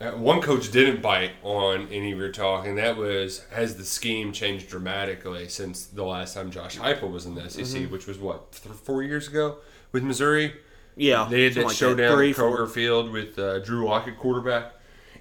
[0.00, 4.32] one coach didn't bite on any of your talk, and that was has the scheme
[4.32, 7.92] changed dramatically since the last time Josh Heupel was in the SEC, Mm-hmm.
[7.92, 9.56] which was what th- four years ago
[9.92, 10.54] with Missouri.
[10.96, 12.34] yeah, They had that like showdown at.
[12.36, 14.74] Kroger Field with uh, Drew Lockett quarterback.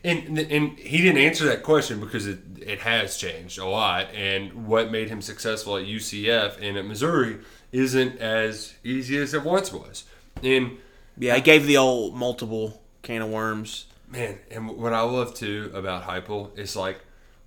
[0.04, 4.08] And, and he didn't answer that question because it, it has changed a lot.
[4.13, 7.40] And what made him successful at UCF and at Missouri
[7.72, 10.04] isn't as easy as it once was.
[10.44, 10.78] And
[11.18, 13.87] Yeah, I gave the old multiple can of worms.
[14.08, 17.00] Man, and what I love too about Heupel is like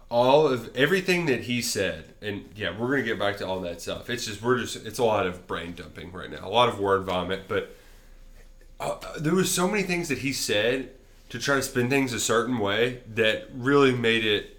[0.09, 2.13] all of everything that he said.
[2.21, 4.11] And yeah, we're gonna get back to all that stuff.
[4.11, 6.79] It's just we're just it's a lot of brain dumping right now, a lot of
[6.79, 7.43] word vomit.
[7.49, 7.75] But
[8.79, 10.91] uh, there was so many things that he said
[11.31, 14.59] to try to spin things a certain way that really made it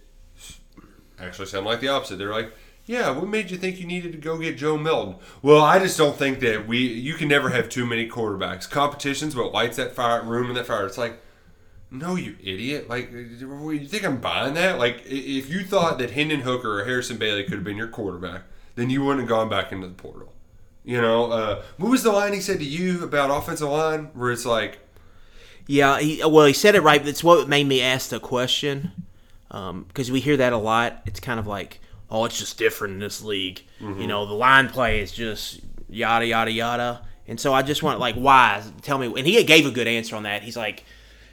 [1.19, 2.17] actually sound like the opposite.
[2.17, 2.53] They're like,
[2.85, 5.97] "Yeah, what made you think you needed to go get Joe Milton?" Well, I just
[5.97, 8.69] don't think that we you can never have too many quarterbacks.
[8.69, 10.85] Competition's what lights that fire room and that fire.
[10.85, 11.20] It's like,
[11.91, 12.89] no, you idiot!
[12.89, 14.79] Like, you think I'm buying that?
[14.79, 18.43] Like, if you thought that Hendon Hooker or Harrison Bailey could have been your quarterback,
[18.75, 20.31] then you wouldn't have gone back into the portal.
[20.83, 24.09] You know, uh, what was the line he said to you about offensive line?
[24.13, 24.79] Where it's like,
[25.67, 27.01] Yeah, he, well, he said it right.
[27.01, 28.91] But it's what made me ask the question
[29.49, 31.01] because we hear that a lot.
[31.05, 33.61] It's kind of like, oh, it's just different in this league.
[33.99, 37.05] You know, the line play is just yada yada yada.
[37.27, 38.63] And so I just want like, why?
[38.81, 39.07] Tell me.
[39.07, 40.41] And he gave a good answer on that.
[40.41, 40.83] He's like,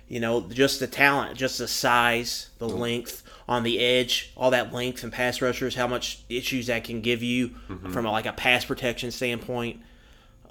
[0.08, 4.72] you know, just the talent, just the size, the length on the edge, all that
[4.72, 7.50] length and pass rushers, how much issues that can give you
[7.90, 9.80] from a, like a pass protection standpoint.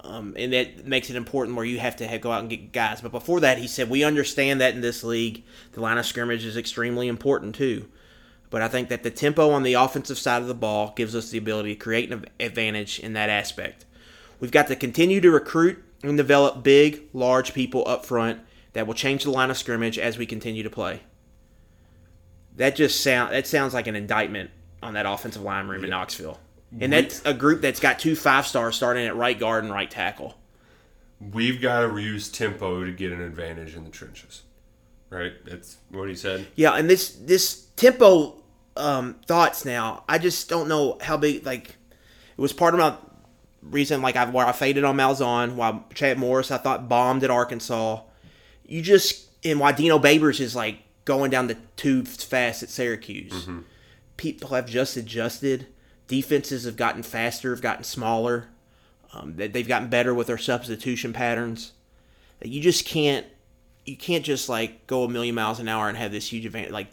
[0.00, 2.72] Um, and that makes it important where you have to have, go out and get
[2.72, 3.00] guys.
[3.00, 6.44] But before that, he said we understand that in this league, the line of scrimmage
[6.44, 7.88] is extremely important too.
[8.50, 11.30] But I think that the tempo on the offensive side of the ball gives us
[11.30, 13.84] the ability to create an advantage in that aspect.
[14.40, 18.40] We've got to continue to recruit and develop big, large people up front
[18.72, 21.00] that will change the line of scrimmage as we continue to play.
[22.56, 24.50] That just sound that sounds like an indictment
[24.82, 26.38] on that offensive line room in Knoxville.
[26.80, 29.90] And that's a group that's got two five stars starting at right guard and right
[29.90, 30.36] tackle.
[31.20, 34.42] we've got to use tempo to get an advantage in the trenches.
[35.10, 35.32] Right?
[35.46, 36.46] That's what he said.
[36.54, 38.42] Yeah, and this this tempo
[38.76, 41.46] um, thoughts now, I just don't know how big.
[41.46, 42.94] Like, it was part of my
[43.62, 47.30] reason, like I where I faded on Malzahn, while Chad Morris I thought bombed at
[47.30, 48.02] Arkansas.
[48.68, 53.48] You just and why Dino Babers is like going down the too fast at Syracuse.
[54.16, 55.66] People have just adjusted.
[56.06, 58.48] Defenses have gotten faster, have gotten smaller.
[59.12, 61.72] Um, they, they've gotten better with their substitution patterns.
[62.42, 63.26] You just can't
[63.86, 66.72] you can't just like go a million miles an hour and have this huge advantage.
[66.72, 66.88] Like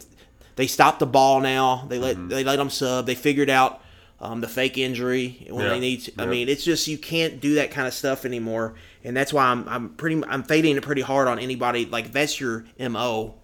[0.56, 1.84] they stopped the ball now.
[1.88, 3.06] They let they let them sub.
[3.06, 3.82] They figured out
[4.20, 5.70] um, the fake injury when Yeah.
[5.70, 6.02] they need.
[6.04, 6.12] To.
[6.18, 6.30] I Yeah.
[6.30, 8.74] mean, it's just you can't do that kind of stuff anymore,
[9.04, 11.84] and that's why I'm I'm pretty I'm fading it pretty hard on anybody.
[11.86, 13.34] Like if that's your mo.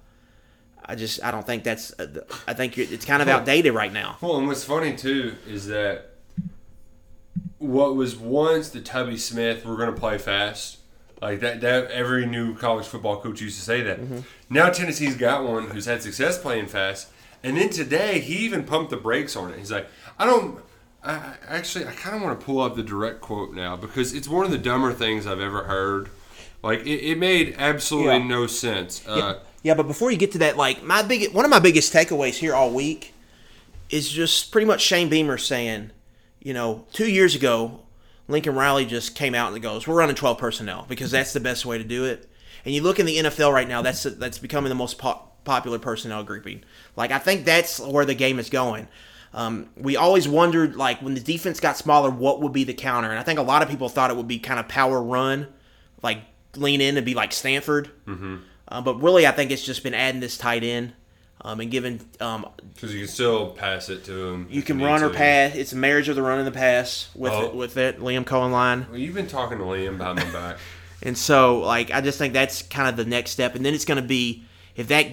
[0.84, 2.06] I just I don't think that's uh,
[2.48, 4.16] I think you're, it's kind of outdated right now.
[4.20, 6.08] Well, and what's funny too is that
[7.58, 10.78] what was once the Tubby Smith, we're going to play fast.
[11.20, 14.00] Like that, that every new college football coach used to say that.
[14.50, 17.08] Now Tennessee's got one who's had success playing fast,
[17.44, 19.58] and then today he even pumped the brakes on it.
[19.60, 19.86] He's like,
[20.18, 20.58] I don't.
[21.04, 24.28] I actually, I kind of want to pull up the direct quote now because it's
[24.28, 26.10] one of the dumber things I've ever heard.
[26.62, 28.26] Like it, it made absolutely Yeah.
[28.28, 29.06] no sense.
[29.06, 31.92] Uh, Yeah, but before you get to that, like my big one of my biggest
[31.92, 33.14] takeaways here all week
[33.90, 35.90] is just pretty much Shane Beamer saying,
[36.40, 37.80] you know, two years ago,
[38.28, 41.66] Lincoln Riley just came out and goes, "We're running twelve personnel because that's the best
[41.66, 42.28] way to do it."
[42.64, 45.80] And you look in the NFL right now, that's that's becoming the most pop, popular
[45.80, 46.62] personnel grouping.
[46.96, 48.86] Like I think that's where the game is going.
[49.34, 53.08] Um, we always wondered, like when the defense got smaller, what would be the counter?
[53.10, 55.48] And I think a lot of people thought it would be kind of power run,
[56.02, 56.18] like
[56.56, 57.90] lean in and be like Stanford.
[58.06, 58.36] Mm-hmm.
[58.68, 60.92] Uh, but really, I think it's just been adding this tight end
[61.40, 64.46] um, and giving um, Because you can still pass it to him.
[64.50, 65.14] you can run or to.
[65.14, 65.54] pass.
[65.54, 67.44] It's a marriage of the run and the pass with Oh.
[67.46, 68.00] it, with it.
[68.00, 68.86] Liam Coen line.
[68.90, 70.58] Well, you've been talking to Liam behind my back.
[71.04, 73.56] And so, like, I just think that's kind of the next step.
[73.56, 74.44] And then it's going to be
[74.76, 75.08] if that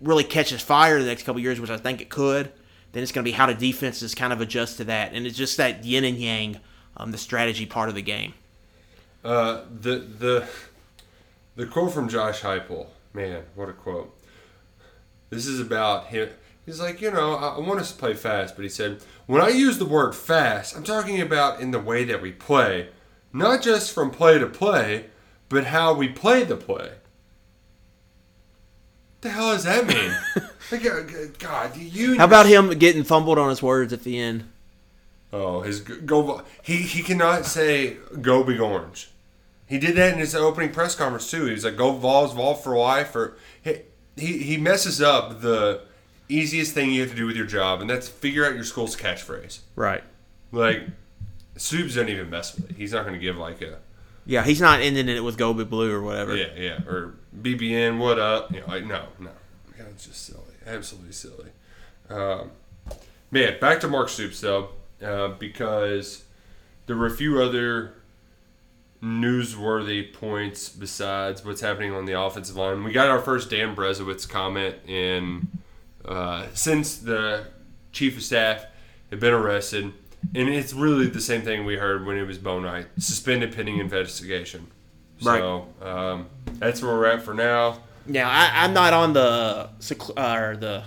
[0.00, 2.52] really catches fire the next couple years, which I think it could,
[2.92, 5.12] then it's going to be how the defenses kind of adjust to that.
[5.12, 6.60] And it's just that yin and yang,
[6.96, 8.34] um, the strategy part of the game.
[9.24, 10.46] Uh, the the
[11.54, 14.16] the quote from Josh Heupel, man, what a quote!
[15.30, 16.30] This is about him.
[16.66, 19.40] He's like, you know, I, I want us to play fast, but he said, when
[19.40, 22.88] I use the word fast, I'm talking about in the way that we play,
[23.32, 25.06] not just from play to play,
[25.48, 26.92] but how we play the play.
[29.22, 30.12] The hell does that mean?
[30.70, 31.02] like, uh,
[31.38, 32.18] God, you.
[32.18, 34.44] How about him getting fumbled on his words at the end?
[35.32, 36.42] Oh, his go.
[36.62, 39.10] He he cannot say "Go Big Orange."
[39.66, 41.46] He did that in his opening press conference too.
[41.46, 43.78] He was like, "Go Vols, Vol for life." Or he
[44.16, 45.82] he, he messes up the
[46.28, 48.96] easiest thing you have to do with your job, and that's figure out your school's
[48.96, 49.60] catchphrase.
[49.76, 50.02] Right.
[50.50, 50.82] Like
[51.56, 52.76] Stoops doesn't even mess with it.
[52.76, 53.78] He's not going to give like a
[54.24, 56.36] Yeah, he's not ending it with Go Big Blue or whatever.
[56.36, 58.52] yeah yeah or BBN what up.
[58.52, 59.30] You know, like no no,
[59.76, 61.50] God, it's just silly, absolutely silly.
[62.08, 62.52] Um,
[63.30, 64.70] man, back to Mark Stoops though,
[65.04, 66.24] uh, because
[66.86, 67.94] there were a few other
[69.02, 72.84] newsworthy points besides what's happening on the offensive line.
[72.84, 75.48] We got our first Dan Berezowitz comment in
[76.04, 77.46] uh, since the
[77.90, 78.64] chief of staff
[79.10, 79.92] had been arrested,
[80.34, 83.78] and it's really the same thing we heard when it was Bo Knight, suspended pending
[83.78, 84.68] investigation.
[85.20, 87.78] So um, that's where we're at for now.
[88.06, 89.68] Now I, I'm not on the
[90.16, 90.84] uh, or the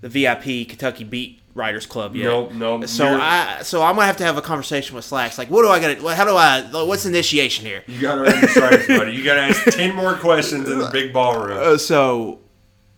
[0.00, 2.24] the VIP Kentucky Beat Writers Club yet.
[2.24, 2.88] Nope, nope.
[2.88, 5.38] So I so I'm gonna have to have a conversation with Slacks.
[5.38, 6.00] Like, what do I got?
[6.00, 6.84] to How do I?
[6.84, 7.84] What's initiation here?
[7.86, 9.12] You got to earn stripes, buddy.
[9.12, 11.58] You got to ask ten more questions in the big ballroom.
[11.60, 12.40] Uh, so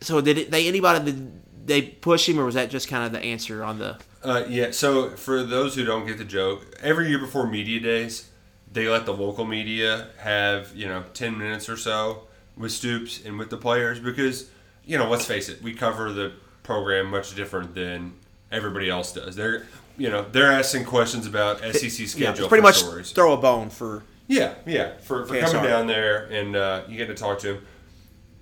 [0.00, 3.12] so did it, they anybody did they push him or was that just kind of
[3.12, 3.98] the answer on the?
[4.22, 4.70] Uh, yeah.
[4.70, 8.30] So for those who don't get the joke, every year before media days,
[8.72, 12.24] they let the local media have you know ten minutes or so
[12.56, 14.50] with Stoops and with the players because
[14.84, 18.14] you know let's face it, we cover the program much different than
[18.50, 19.36] everybody else does.
[19.36, 22.44] They're you know they're asking questions about SEC schedule.
[22.44, 23.12] Yeah, pretty for much stories.
[23.12, 24.04] throw a bone for.
[24.26, 25.52] Yeah, yeah, for, for KSR.
[25.52, 27.66] coming down there and uh, you get to talk to him.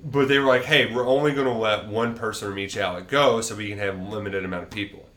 [0.04, 3.08] But they were like, hey, we're only going to let one person from each outlet
[3.08, 5.08] go so we can have a limited amount of people.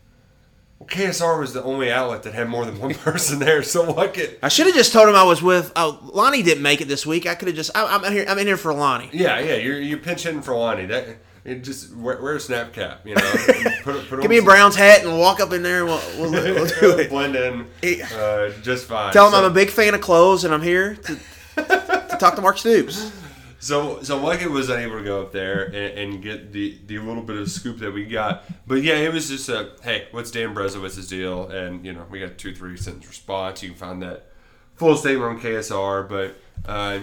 [0.77, 4.13] Well, KSR was the only outlet that had more than one person there, so what
[4.13, 4.37] could.
[4.43, 5.71] I should have just told him I was with.
[5.75, 7.25] Oh, Lonnie didn't make it this week.
[7.25, 7.71] I could have just.
[7.75, 8.25] I, I'm in here.
[8.27, 9.09] I'm in here for Lonnie.
[9.11, 10.85] Yeah, yeah, you're, you're pinch hitting for Lonnie.
[10.85, 11.07] That,
[11.45, 13.21] it just wear, wear a snap cap, you know.
[13.83, 16.31] Put, put Give me a Browns hat and walk up in there and we'll, we'll,
[16.31, 17.09] we'll do it.
[17.09, 17.67] Blend in
[18.15, 19.13] uh, just fine.
[19.13, 21.15] Tell him So- I'm a big fan of clothes and I'm here to,
[21.55, 23.11] to talk to Mark Stoops.
[23.65, 25.75] So so Luckett was unable to go up there and,
[26.13, 28.43] and get the, the little bit of scoop that we got.
[28.67, 31.47] But yeah, it was just a hey, what's Dan Berezowitz's deal?
[31.49, 33.63] And you know, we got two three sentence response.
[33.63, 34.27] You can find that
[34.75, 36.07] full statement on KSR.
[36.07, 36.35] But
[36.71, 36.99] uh,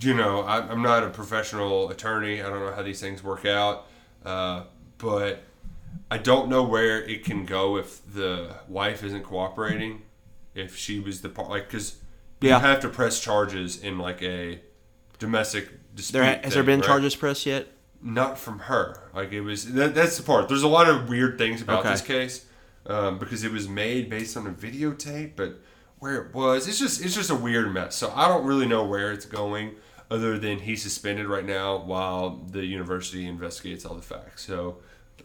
[0.00, 2.40] you know, I, I'm not a professional attorney.
[2.40, 3.88] I don't know how these things work out.
[4.24, 4.64] Uh,
[4.98, 5.42] but
[6.12, 10.02] I don't know where it can go if the wife isn't cooperating.
[10.54, 11.96] If she was the part, like, because
[12.40, 12.58] Yeah.
[12.60, 14.60] you have to press charges in like a
[15.18, 16.20] domestic dispute.
[16.20, 16.86] There has there been right?
[16.86, 17.68] charges pressed yet?
[18.02, 19.10] Not from her.
[19.14, 19.72] Like it was.
[19.72, 20.48] That, that's the part.
[20.48, 21.90] There's a lot of weird things about Okay.
[21.90, 22.46] this case
[22.86, 25.60] um, because it was made based on a videotape, but
[25.98, 27.96] where it was, it's just it's just a weird mess.
[27.96, 29.76] So I don't really know where it's going,
[30.10, 34.44] other than he's suspended right now while the university investigates all the facts.
[34.44, 34.76] So,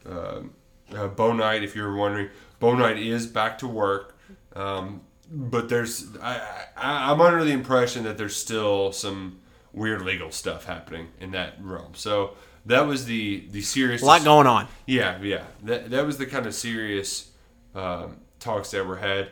[0.05, 0.53] um,
[0.95, 4.17] uh, Bo Knight, if you're wondering, Bo Knight is back to work.
[4.55, 6.37] Um, but there's, I,
[6.75, 9.39] I, I'm under the impression that there's still some
[9.73, 11.93] weird legal stuff happening in that realm.
[11.93, 14.67] So that was the the serious A lot going on.
[14.85, 15.43] yeah, yeah.
[15.63, 17.31] That that was the kind of serious
[17.75, 19.31] um, talks that were had.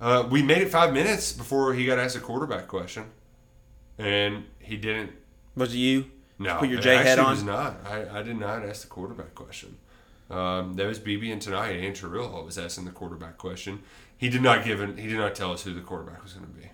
[0.00, 3.04] Uh, we made it five minutes before he got asked a quarterback question,
[3.98, 5.12] and he didn't.
[5.56, 6.06] Was it you?
[6.38, 7.30] No, Put your J hat on.
[7.30, 7.78] was not.
[7.86, 9.78] I, I did not ask the quarterback question.
[10.28, 11.70] Um, that was BBN Tonight.
[11.72, 13.82] Andrew Trujillo was asking the quarterback question.
[14.18, 14.80] He did not give.
[14.80, 16.68] An, he did not tell us who the quarterback was going to be.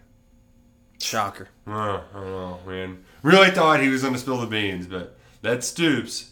[1.01, 1.49] Shocker.
[1.67, 3.05] Uh, I don't know, man.
[3.23, 6.31] Really thought he was going to spill the beans, but that Stoops.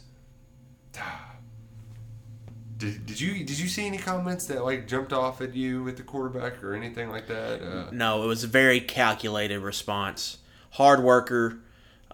[2.81, 5.97] Did, did you did you see any comments that like jumped off at you with
[5.99, 7.61] the quarterback or anything like that?
[7.63, 10.39] Uh, No, it was a very calculated response.
[10.73, 11.59] Hard worker.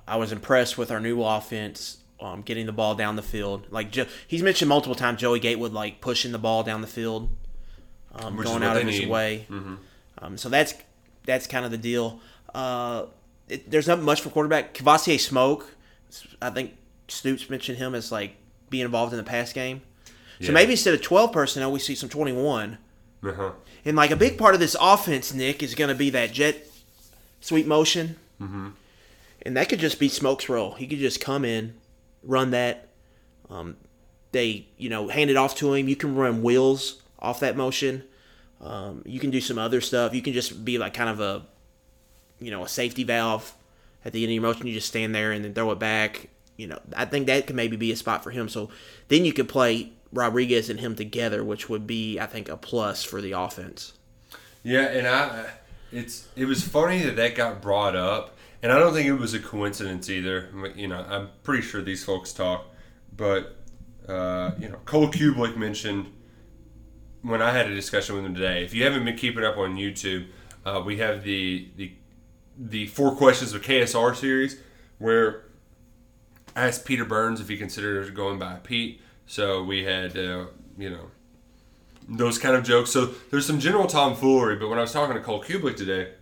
[0.09, 3.67] I was impressed with our new offense, um, getting the ball down the field.
[3.71, 3.95] Like
[4.27, 7.29] he's mentioned multiple times, Joey Gatewood like pushing the ball down the field,
[8.15, 9.09] um, going out of his need.
[9.09, 9.47] way.
[9.51, 9.79] Mhm.
[10.19, 10.75] Um, so that's
[11.27, 12.21] that's kind of the deal.
[12.55, 13.07] Uh,
[13.49, 14.75] it, there's not much for quarterback.
[14.75, 15.75] Kavosiey Smoke,
[16.43, 16.77] I think
[17.09, 18.35] Stoops mentioned him as like
[18.71, 19.83] being involved in the pass game.
[20.41, 20.53] So Yeah.
[20.53, 22.79] maybe instead of 12 personnel, we see some 21.
[23.23, 23.53] Uh-huh.
[23.85, 26.67] And like a big part of this offense, Nick, is going to be that jet
[27.41, 28.17] sweep motion.
[28.41, 28.73] Mhm.
[29.43, 30.73] And that could just be Smoke's role.
[30.75, 31.75] He could just come in,
[32.23, 32.89] run that.
[33.49, 33.77] Um,
[34.33, 35.89] they, you know, hand it off to him.
[35.89, 38.03] You can run wheels off that motion.
[38.61, 40.13] Um, you can do some other stuff.
[40.15, 41.43] You can just be like kind of a,
[42.41, 43.55] you know, a safety valve
[44.05, 44.67] at the end of your motion.
[44.67, 46.29] You just stand there and then throw it back.
[46.57, 48.49] You know, I think that could maybe be a spot for him.
[48.49, 48.71] So
[49.09, 53.05] then you could play Rodriguez and him together, which would be, I think, a plus
[53.05, 53.93] for the offense.
[54.63, 55.51] Yeah, and I,
[55.93, 59.35] it's it was funny that that got brought up, and I don't think it was
[59.35, 60.49] a coincidence either.
[60.75, 62.67] You know, I'm pretty sure these folks talk,
[63.17, 63.57] but
[64.09, 66.13] uh, you know, Cole Cubelic mentioned
[67.23, 68.65] when I had a discussion with him today.
[68.65, 70.27] If you haven't been keeping up on YouTube,
[70.65, 71.93] uh, we have the the
[72.59, 74.59] the four questions of KSR series
[74.99, 75.45] where
[76.57, 79.03] I asked Peter Burns if he considered going by Pete.
[79.27, 80.47] So we had uh,
[80.79, 81.11] you know
[82.09, 82.91] those kind of jokes.
[82.91, 86.13] So there's some general tomfoolery, but when I was talking to Cole Cubelic today,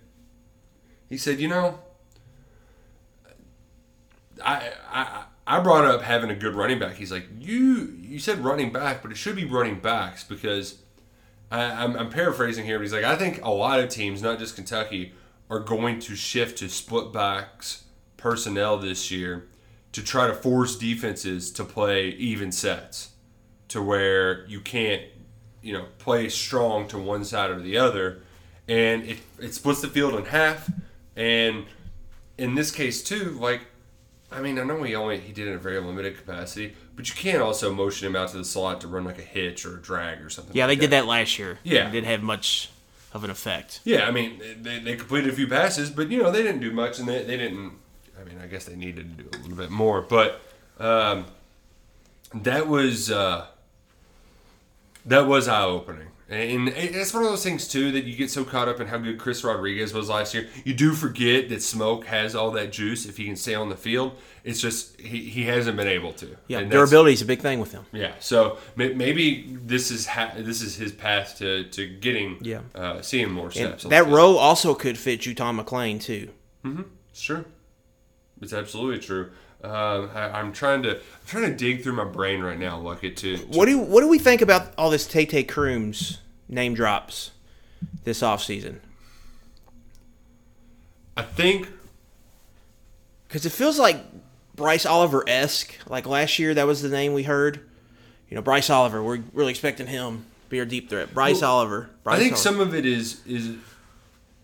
[1.08, 1.78] he said, you know,
[4.44, 6.94] I I I brought up having a good running back.
[6.94, 10.80] He's like, you you said running back, but it should be running backs because
[11.50, 14.40] I, I'm, I'm paraphrasing here, but he's like, I think a lot of teams, not
[14.40, 15.12] just Kentucky,
[15.48, 17.84] are going to shift to split backs
[18.16, 19.46] personnel this year
[19.94, 23.10] to try to force defenses to play even sets
[23.68, 25.02] to where you can't,
[25.62, 28.20] you know, play strong to one side or the other.
[28.66, 30.68] And it, it splits the field in half.
[31.14, 31.66] And
[32.36, 33.60] in this case, too, like,
[34.32, 37.08] I mean, I know he only he did it in a very limited capacity, but
[37.08, 39.76] you can't also motion him out to the slot to run like a hitch or
[39.76, 40.56] a drag or something.
[40.56, 41.60] Yeah, like they did that last year.
[41.62, 41.88] Yeah.
[41.88, 42.68] It didn't have much
[43.12, 43.78] of an effect.
[43.84, 46.72] Yeah, I mean, they, they completed a few passes, but you know they didn't do
[46.72, 47.74] much, and they, they didn't.
[48.24, 50.40] I mean, I guess they needed to do a little bit more, but
[50.78, 51.26] um,
[52.34, 53.46] that was uh,
[55.06, 58.44] that was eye opening, and it's one of those things too that you get so
[58.44, 62.06] caught up in how good Chris Rodriguez was last year, you do forget that Smoke
[62.06, 64.16] has all that juice if he can stay on the field.
[64.42, 66.36] It's just he, he hasn't been able to.
[66.48, 67.84] Yeah, And durability is a big thing with him.
[67.92, 72.60] yeah, so maybe this is ha- this is his path to, to getting Yeah.
[72.74, 73.84] uh, seeing more steps.
[73.84, 76.30] that row also could fit JuTahn McClain too.
[76.64, 76.82] Mm-hmm.
[77.10, 77.44] It's true.
[78.44, 79.30] It's absolutely true.
[79.64, 83.10] Um, I, I'm trying to I'm trying to dig through my brain right now, Lucky,
[83.10, 86.18] to, to What do you, what do we think about all this Tay Tay Crooms
[86.48, 87.30] name drops
[88.04, 88.80] this offseason?
[91.16, 91.68] I think
[93.26, 94.04] because it feels like
[94.54, 95.74] Bryce Oliver esque.
[95.88, 97.60] Like last year, that was the name we heard.
[98.28, 99.02] You know, Bryce Oliver.
[99.02, 101.14] We're really expecting him to be our deep threat.
[101.14, 101.90] Bryce Well, Oliver.
[102.02, 102.42] Bryce I think Oliver.
[102.42, 103.56] some of it is is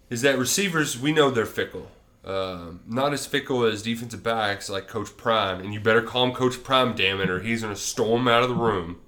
[0.09, 1.91] is that receivers we know they're fickle.
[2.23, 6.33] Um, not as fickle as defensive backs like Coach Prime, and you better call him
[6.33, 9.01] Coach Prime, damn it, or he's gonna storm out of the room.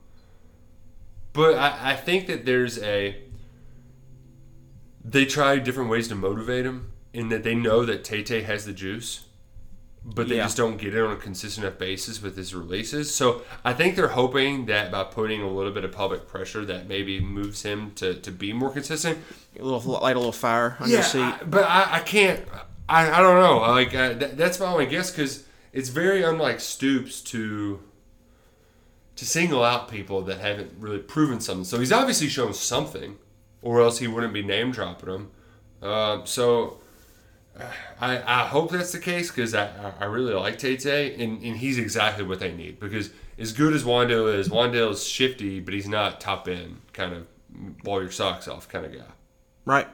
[1.35, 3.17] But I, I think that there's a
[5.05, 8.65] they try different ways to motivate him, in that they know that Tay Tay has
[8.65, 9.27] the juice,
[10.05, 10.45] but they Yeah.
[10.45, 13.15] just don't get it on a consistent enough basis with his releases.
[13.15, 16.89] So I think they're hoping that by putting a little bit of public pressure, that
[16.89, 19.19] maybe moves him to, to be more consistent.
[19.59, 21.21] a little light a little fire on your seat.
[21.21, 22.41] I- but I, I can't.
[22.89, 23.59] I, I don't know.
[23.59, 27.81] Like uh, that, that's my only guess because it's very unlike Stoops to
[29.17, 31.65] to single out people that haven't really proven something.
[31.65, 33.19] So he's obviously shown something,
[33.61, 35.31] or else he wouldn't be name dropping them.
[35.83, 36.81] Um, so
[37.59, 37.65] uh,
[38.01, 41.79] I, I hope that's the case because I, I really like Tate and, and he's
[41.79, 45.89] exactly what they need because as good as Wando is, Wan'Dale is shifty, but he's
[45.89, 47.27] not top end kind of
[47.83, 49.05] blow your socks off kind of guy.
[49.65, 49.89] Right.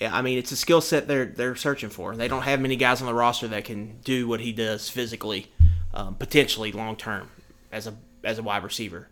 [0.00, 2.14] Yeah, I mean it's a skill set they're they're searching for.
[2.14, 5.46] They don't have many guys on the roster that can do what he does physically,
[5.92, 7.30] um, potentially long term
[7.72, 9.08] as a as a wide receiver.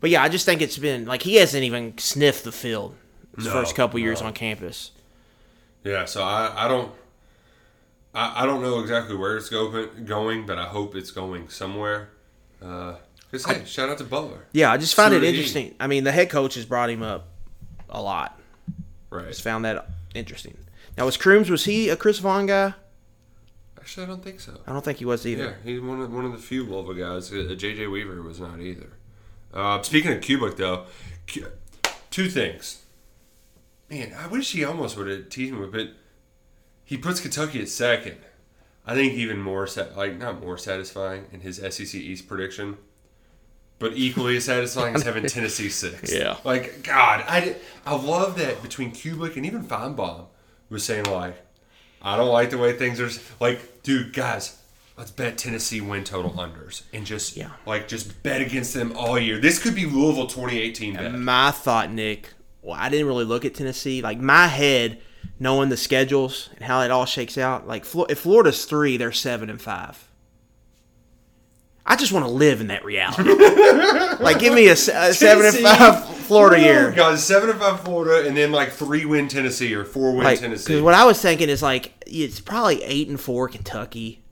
[0.00, 2.94] But yeah, I just think it's been like he hasn't even sniffed the field
[3.36, 4.28] his No, first couple years no.
[4.28, 4.92] on campus.
[5.84, 6.92] Yeah, so I, I don't
[8.14, 12.10] I, I don't know exactly where it's go, going, but I hope it's going somewhere.
[12.62, 12.94] Uh,
[13.30, 14.46] 'cause, hey, shout out to Butler.
[14.52, 15.74] Yeah, I just find it interesting.
[15.80, 17.26] I mean, the head coach has brought him up
[17.90, 18.40] a lot.
[19.10, 19.28] Right.
[19.28, 20.56] Just found that interesting.
[20.96, 22.74] Now, was Crooms was he a Chris Vaughn guy?
[23.78, 24.58] Actually, I don't think so.
[24.66, 25.44] I don't think he was either.
[25.44, 27.32] Yeah, he's one of one of the few Louisville guys.
[27.32, 28.90] Uh, JJ Weaver was not either.
[29.54, 30.84] Uh, speaking of Cubelic, though,
[31.26, 31.46] Cu-
[32.10, 32.84] two things.
[33.88, 35.88] Man, I wish he almost would have teased me, with but
[36.84, 38.18] he puts Kentucky at second.
[38.86, 42.76] I think even more, sa- like not more satisfying in his SEC East prediction,
[43.78, 46.12] but equally as satisfying as having Tennessee six.
[46.12, 46.36] Yeah.
[46.44, 47.56] like God, I did-
[47.86, 50.26] I love that between Cubelic and even Finebaum
[50.68, 51.36] was saying like,
[52.02, 53.08] I don't like the way things are.
[53.40, 54.58] Like, dude, guys,
[54.96, 57.50] let's bet Tennessee win total unders and just Yeah.
[57.66, 59.38] like just bet against them all year.
[59.38, 61.14] This could be Louisville 2018 bet.
[61.14, 62.34] My thought, Nick.
[62.62, 64.02] Well, I didn't really look at Tennessee.
[64.02, 65.00] Like my head,
[65.40, 67.66] knowing the schedules and how it all shakes out.
[67.66, 70.07] Like if Florida's three, they're seven and five.
[71.90, 73.22] I just want to live in that reality.
[74.22, 76.92] like, give me a, a seven and five Florida year.
[76.92, 80.38] Guys, seven and five Florida, and then like three win Tennessee or four win Like,
[80.40, 80.66] Tennessee.
[80.74, 84.22] because what I was thinking is like it's probably eight and four Kentucky,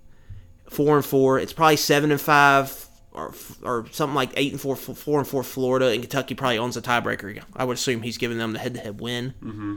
[0.69, 1.39] four and four.
[1.39, 3.33] It's probably seven and five or
[3.63, 6.83] or something like eight and four, four and four Florida, and Kentucky probably owns the
[6.83, 7.43] tiebreaker.
[7.57, 9.33] I would assume he's giving them the head to head win.
[9.43, 9.77] Mm-hmm.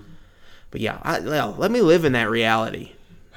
[0.72, 2.92] But yeah, I, well, let me live in that reality.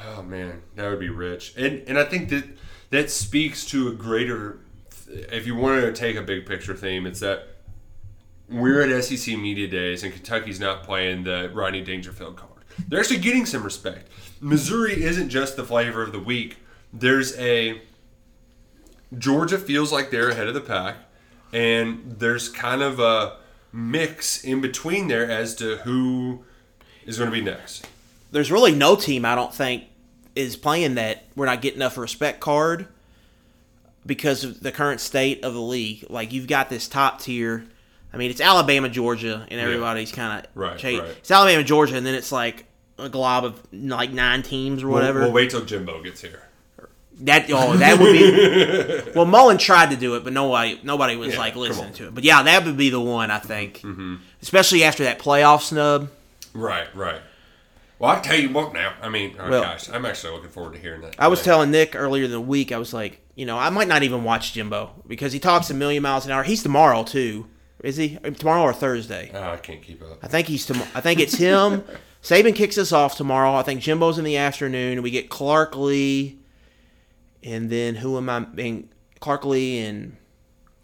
[0.05, 2.45] Oh man, that would be rich, and and I think that
[2.93, 4.61] that speaks to a greater.
[5.09, 7.49] If you wanted to take a big picture theme, it's that
[8.49, 12.51] we're at SEC media days, and Kentucky's not playing the Rodney Dangerfield card.
[12.88, 14.09] They're actually getting some respect.
[14.40, 16.59] Missouri isn't just the flavor of the week.
[16.93, 17.80] There's a
[19.16, 20.97] Georgia feels like they're ahead of the pack,
[21.53, 23.38] and there's kind of a
[23.72, 26.45] mix in between there as to who
[27.07, 27.86] is going to be next.
[28.30, 29.84] There's really no team I don't think
[30.34, 32.86] is playing that we're not getting enough respect card
[34.04, 36.06] because of the current state of the league.
[36.08, 37.64] Like you've got this top tier.
[38.12, 41.16] I mean, it's Alabama, Georgia, and everybody's kind of Right, right.
[41.18, 42.66] It's Alabama, Georgia, and then it's like
[42.98, 45.20] a glob of like nine teams or whatever.
[45.20, 46.42] We'll, we'll wait till Jimbo gets here.
[47.20, 49.12] That oh, that would be.
[49.14, 52.14] well, Mullen tried to do it, but nobody nobody was Yeah, like listening to it.
[52.14, 54.16] But yeah, that would be the one I think, mm-hmm.
[54.40, 56.10] especially after that playoff snub.
[56.54, 57.20] Right, right.
[58.03, 58.94] Well, I tell you what now.
[59.00, 61.14] I mean, oh Well- gosh, I'm actually looking forward to hearing that.
[61.20, 63.86] I was telling Nick earlier in the week, I was like, you know, I might
[63.86, 66.42] not even watch Jimbo because he talks a million miles an hour.
[66.42, 67.46] He's tomorrow too,
[67.80, 68.16] is he?
[68.16, 69.30] Tomorrow or Thursday?
[69.32, 70.18] Oh, I can't keep up.
[70.20, 70.88] I think he's tomorrow.
[70.96, 71.84] I think it's him.
[72.24, 73.55] Saban kicks us off tomorrow.
[73.55, 75.00] I think Jimbo's in the afternoon.
[75.03, 76.40] We get Clark Lea,
[77.44, 78.40] and then who am I?
[78.40, 78.88] Being
[79.20, 80.16] Clark Lea and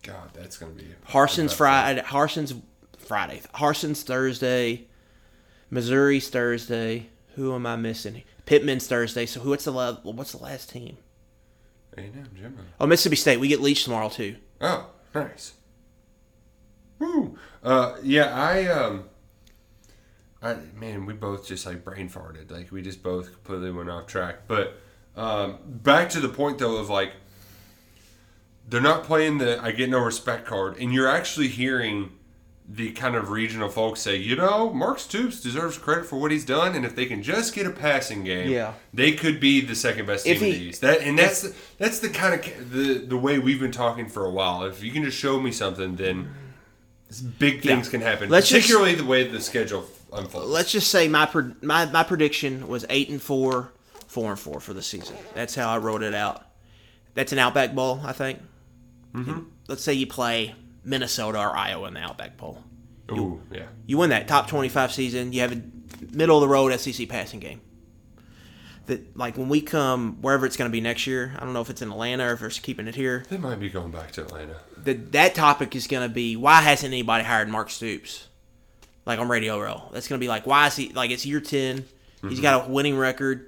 [0.05, 2.01] God, that's gonna be Harsin's Friday.
[2.01, 2.55] Harsin's
[2.97, 3.43] Friday.
[3.55, 4.87] Harsin's Thursday.
[5.71, 7.09] Missouri's Thursday.
[7.35, 8.23] Who am I missing?
[8.47, 9.27] Pittman's Thursday.
[9.27, 9.51] So who?
[9.51, 10.97] What's the la- what's the last team?
[11.97, 12.63] A&M, Jimbo.
[12.81, 13.41] Oh, Mississippi State.
[13.41, 14.37] We get Leach tomorrow too.
[14.61, 15.55] Oh, nice.
[16.99, 17.37] Woo.
[17.63, 19.05] Uh, yeah, I um,
[20.43, 22.51] I man, we both just like brain farted.
[22.51, 24.49] Like we just both completely went off track.
[24.49, 24.79] But
[25.17, 27.13] um, back to the point though of like,
[28.69, 32.13] they're not playing the I get no respect card, and you're actually hearing
[32.71, 36.45] the kind of regional folks say, you know, Mark Stoops deserves credit for what he's
[36.45, 38.75] done, and if they can just get a passing game, Yeah.
[38.93, 40.81] they could be the second best team If in the East.
[40.83, 44.27] That and that's the, that's the kind of the the way we've been talking for
[44.27, 44.65] a while.
[44.65, 46.29] If you can just show me something, then
[47.39, 47.91] big things Yeah.
[47.91, 48.29] can happen.
[48.29, 50.49] Let's just- particularly the way the schedule unfolds.
[50.51, 51.29] Let's just say my
[51.63, 53.73] my my prediction was eight and four,
[54.09, 55.17] four and four for the season.
[55.35, 56.45] That's how I wrote it out.
[57.15, 58.41] That's an Outback Bowl, I think.
[59.15, 59.41] Mm-hmm.
[59.69, 60.55] Let's say you play
[60.89, 62.65] Minnesota or Iowa in the Outback Bowl.
[63.11, 63.67] Ooh, yeah.
[63.87, 65.33] You win that top twenty-five season.
[65.33, 65.63] You have a
[66.13, 67.61] middle of the road SEC passing game.
[68.87, 71.35] That like when we come wherever it's going to be next year.
[71.37, 73.25] I don't know if it's in Atlanta or if it's keeping it here.
[73.29, 74.57] They might be going back to Atlanta.
[74.85, 78.29] That that topic is going to be why hasn't anybody hired Mark Stoops?
[79.05, 79.89] Like on Radio Row.
[79.93, 81.85] That's going to be like why is he like it's year 10.
[82.29, 82.73] He's got a mm-hmm.
[82.73, 83.47] winning record.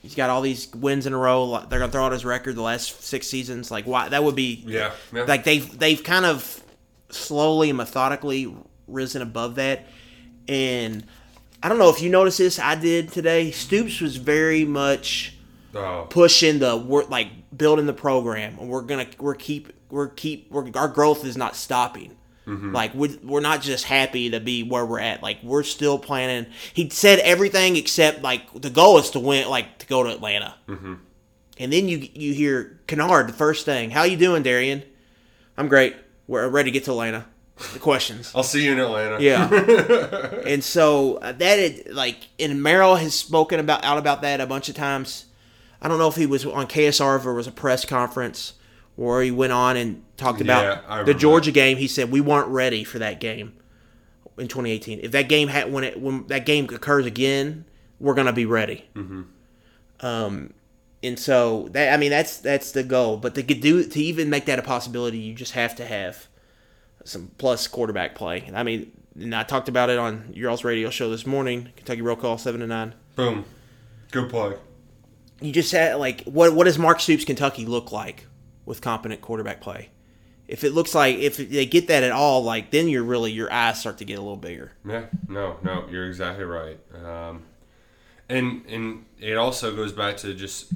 [0.00, 1.64] He's got all these wins in a row.
[1.68, 3.70] They're going to throw out his record the last 6 seasons.
[3.70, 5.24] Like why that would be Yeah, yeah.
[5.24, 6.62] like they've they've kind of
[7.10, 8.54] slowly and methodically
[8.86, 9.86] risen above that.
[10.48, 11.04] And
[11.62, 13.50] I don't know if you noticed this I did today.
[13.50, 15.34] Stoops was very much
[15.74, 18.56] Oh, pushing the we're like building the program.
[18.56, 22.16] We're gonna we're keep we're keep we're, our growth is not stopping.
[22.46, 25.22] Like we're, we're not just happy to be where we're at.
[25.22, 26.50] Like we're still planning.
[26.72, 30.54] He said everything except like the goal is to win like to go to atlanta.
[30.66, 30.94] Mm-hmm.
[31.58, 34.82] and then you you hear kinnard the first thing how you doing darian?
[35.58, 35.94] I'm great
[36.28, 37.26] we're ready to get to atlanta
[37.72, 39.20] the questions I'll see you in Atlanta.
[39.20, 39.48] yeah.
[40.46, 44.68] and so uh, that like and Merrill has spoken about out about that a bunch
[44.68, 45.24] of times.
[45.82, 48.52] I don't know if he was on KSR or it was a press conference
[48.96, 51.78] or he went on and talked Yeah, about the Georgia game.
[51.78, 53.54] He said we weren't ready for that game
[54.36, 55.00] in 2018.
[55.02, 57.64] If that game had when it when that game occurs again,
[57.98, 58.84] we're gonna be ready.
[58.94, 59.22] Mm-hmm.
[60.06, 60.54] Um,
[61.02, 63.16] and so that I mean that's that's the goal.
[63.16, 66.26] But to do to even make that a possibility, you just have to have
[67.04, 68.44] some plus quarterback play.
[68.46, 71.70] And I mean, and I talked about it on your all's radio show this morning.
[71.76, 72.94] Kentucky roll call seven to nine.
[73.16, 73.44] Boom.
[74.10, 74.56] Good play.
[75.40, 78.26] You just had like what what does Mark Stoops Kentucky look like
[78.64, 79.90] with competent quarterback play?
[80.48, 83.52] If it looks like if they get that at all, like then you're really your
[83.52, 84.72] eyes start to get a little bigger.
[84.84, 86.78] Yeah, no, no, you're exactly right.
[87.04, 87.44] Um,
[88.28, 90.72] and and it also goes back to just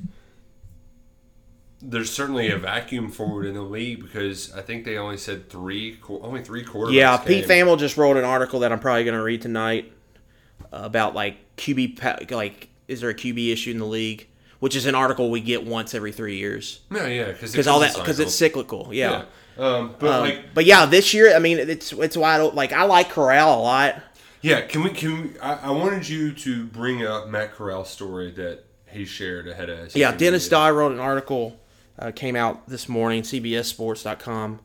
[1.82, 5.98] there's certainly a vacuum forward in the league because I think they only said three,
[6.08, 6.92] only three quarterbacks.
[6.92, 7.66] Yeah, Pete came.
[7.66, 9.92] Thamel just wrote an article that I'm probably going to read tonight
[10.70, 14.28] about like QB like is there a QB issue in the league,
[14.60, 17.80] which is an article we get once every three years Yeah, yeah, because because all
[17.80, 18.88] that because it's cyclical.
[18.92, 19.10] Yeah.
[19.10, 19.24] Yeah.
[19.58, 22.40] Um, but Um, like, but yeah, this year, I mean, it's it's wide.
[22.54, 24.02] Like I like Corral a lot.
[24.42, 24.90] Yeah, can we?
[24.90, 29.48] Can we, I, I wanted you to bring up Matt Corral's story that he shared
[29.48, 29.96] ahead of us.
[29.96, 31.58] Yeah, Dennis Dye wrote an article,
[31.98, 34.60] uh, came out this morning, CBSSports.com.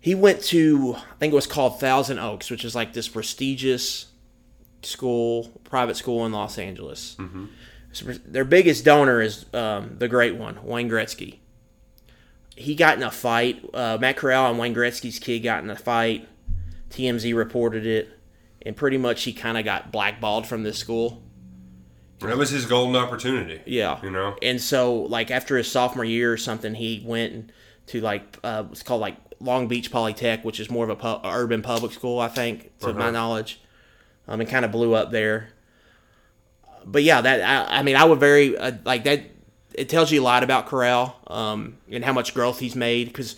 [0.00, 4.06] He went to, I think it was called Thousand Oaks, which is like this prestigious
[4.82, 7.16] school, private school in Los Angeles.
[7.18, 7.46] Mm-hmm.
[7.92, 11.38] So their biggest donor is um, the great one, Wayne Gretzky.
[12.54, 13.64] He got in a fight.
[13.72, 16.28] Uh, Matt Corral and Wayne Gretzky's kid got in a fight.
[16.90, 18.17] TMZ reported it,
[18.64, 21.22] and pretty much he kind of got blackballed from this school.
[22.20, 23.60] That was his golden opportunity.
[23.64, 24.00] Yeah.
[24.02, 24.36] you know.
[24.42, 27.52] And so, like after his sophomore year or something, he went
[27.86, 31.26] to like uh, it's called like Long Beach Polytech, which is more of a pu-
[31.28, 33.10] urban public school, I think, to my Uh-huh.
[33.12, 33.60] knowledge.
[34.26, 35.50] Um, and kind of blew up there.
[36.84, 39.22] But yeah, that I, I mean, I would very uh, like that.
[39.74, 43.36] It tells you a lot about Corral um, and how much growth he's made because.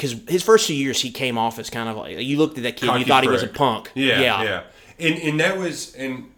[0.00, 2.62] Because his first few years, he came off as kind of like you looked at
[2.62, 3.90] that kid, you Cocky thought he was a punk.
[3.94, 4.62] Yeah, yeah, yeah,
[4.98, 6.32] And and that was and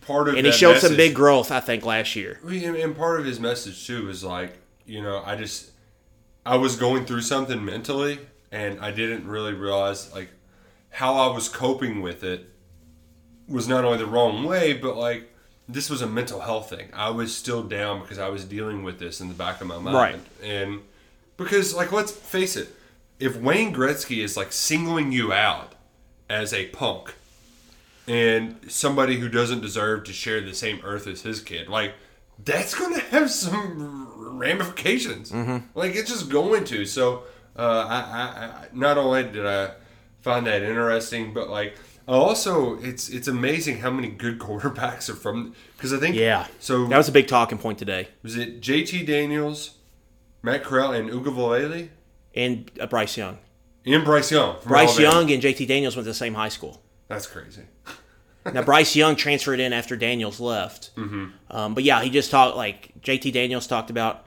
[0.00, 2.40] part of And he showed some big growth, I think, last year.
[2.44, 5.70] And and part of his message too was like, you know, I just
[6.44, 8.18] I was going through something mentally,
[8.50, 10.30] and I didn't really realize like
[10.90, 12.48] how I was coping with it
[13.46, 15.32] was not only the wrong way, but like
[15.68, 16.88] this was a mental health thing.
[16.92, 19.78] I was still down because I was dealing with this in the back of my
[19.78, 20.18] mind, Right.
[20.42, 20.80] and
[21.40, 22.68] because like let's face it,
[23.18, 25.72] if Wayne Gretzky is like singling you out
[26.28, 27.14] as a punk
[28.06, 31.94] and somebody who doesn't deserve to share the same earth as his kid, like
[32.44, 35.32] that's going to have some ramifications.
[35.74, 36.84] Like it's just going to.
[36.84, 37.24] So
[37.56, 39.72] uh, I, I, I not only did I
[40.20, 41.76] find that interesting, but like
[42.06, 46.46] also it's it's amazing how many good quarterbacks are from because I think Yeah.
[46.58, 48.08] So That was a big talking point today.
[48.22, 49.76] was it JT Daniels,
[50.42, 51.88] Matt Corral, and Ugavalele
[52.34, 53.38] And uh, Bryce Young.
[53.86, 54.56] and Bryce Young.
[54.64, 55.20] Bryce Alabama.
[55.20, 56.82] Young and JT Daniels went to the same high school.
[57.08, 57.62] That's crazy.
[58.54, 60.96] Now Bryce Young transferred in after Daniels left.
[60.96, 61.26] Mm-hmm.
[61.50, 64.26] Um, but yeah, he just talked like JT Daniels talked about.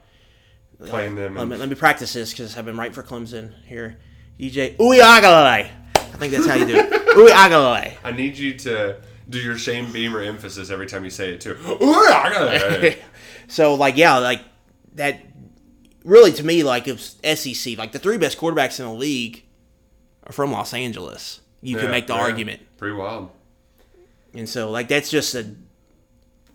[0.86, 1.34] Playing them.
[1.34, 3.98] Let me, let me practice this because I've been right for Clemson here.
[4.38, 5.68] DJ Uiagalelei.
[5.96, 6.90] I think that's how you do it.
[7.16, 7.94] Uiagalelei.
[8.04, 11.58] I need you to do your Shane Beamer emphasis every time you say it too.
[11.60, 12.96] I.
[13.48, 14.42] So like yeah, like
[14.94, 15.20] that.
[16.04, 17.78] Really, to me, like if SEC.
[17.78, 19.42] Like the three best quarterbacks in the league
[20.24, 21.40] are from Los Angeles.
[21.62, 22.20] You can make the yeah.
[22.20, 22.60] argument.
[22.76, 23.30] Pretty wild.
[24.34, 25.54] And so, like, that's just a,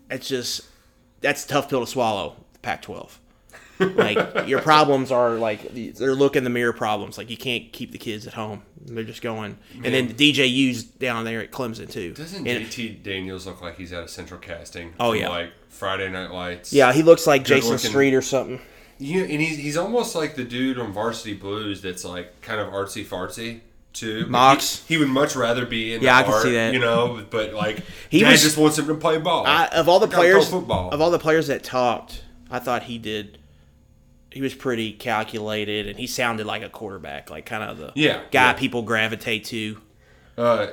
[0.08, 0.62] that's just,
[1.20, 2.36] that's a tough pill to swallow.
[2.62, 3.10] Pac-12.
[3.80, 7.16] like your problems are like they're look in the mirror problems.
[7.16, 8.62] Like you can't keep the kids at home.
[8.84, 9.56] They're just going.
[9.82, 12.12] And then DJU's down there at Clemson too.
[12.12, 14.92] Doesn't And- JT Daniels look like he's out of Central Casting?
[15.00, 15.30] Oh, yeah.
[15.30, 16.72] like Friday Night Lights.
[16.74, 17.90] yeah, he looks like Good Jason looking.
[17.90, 18.60] Street or something.
[19.00, 22.68] You and he's he's almost like the dude on Varsity Blues that's like kind of
[22.68, 23.60] artsy fartsy
[23.94, 24.26] too.
[24.26, 24.84] Mox.
[24.86, 26.72] He, he would much rather be in Yeah, the I can art, see that.
[26.74, 29.46] You know, but like He was- just wants him to play ball.
[29.46, 30.90] I, of all the players, football.
[30.90, 33.38] of all the players that talked, I thought he did.
[34.30, 38.20] He was pretty calculated, and he sounded like a quarterback, like kind of the Yeah,
[38.30, 38.52] guy yeah.
[38.52, 39.80] people gravitate to.
[40.38, 40.68] Uh,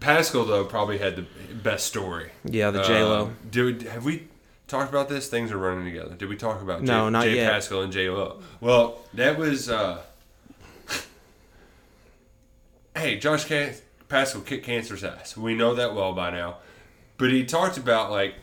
[0.00, 2.30] Paschal though probably had the best story.
[2.44, 3.26] Yeah, the J-Lo.
[3.26, 4.28] Uh, dude, have we
[4.72, 5.28] talked about this?
[5.28, 6.14] Things are running together.
[6.14, 7.52] Did we talk about No, Jay, not Jay yet.
[7.52, 8.40] Paschal and J Lo?
[8.60, 9.70] Well, that was.
[9.70, 10.00] Uh,
[12.96, 13.74] hey, Josh Can-
[14.08, 15.36] Paschal kicked cancer's ass.
[15.36, 16.56] We know that well by now.
[17.18, 18.34] But he talked about like.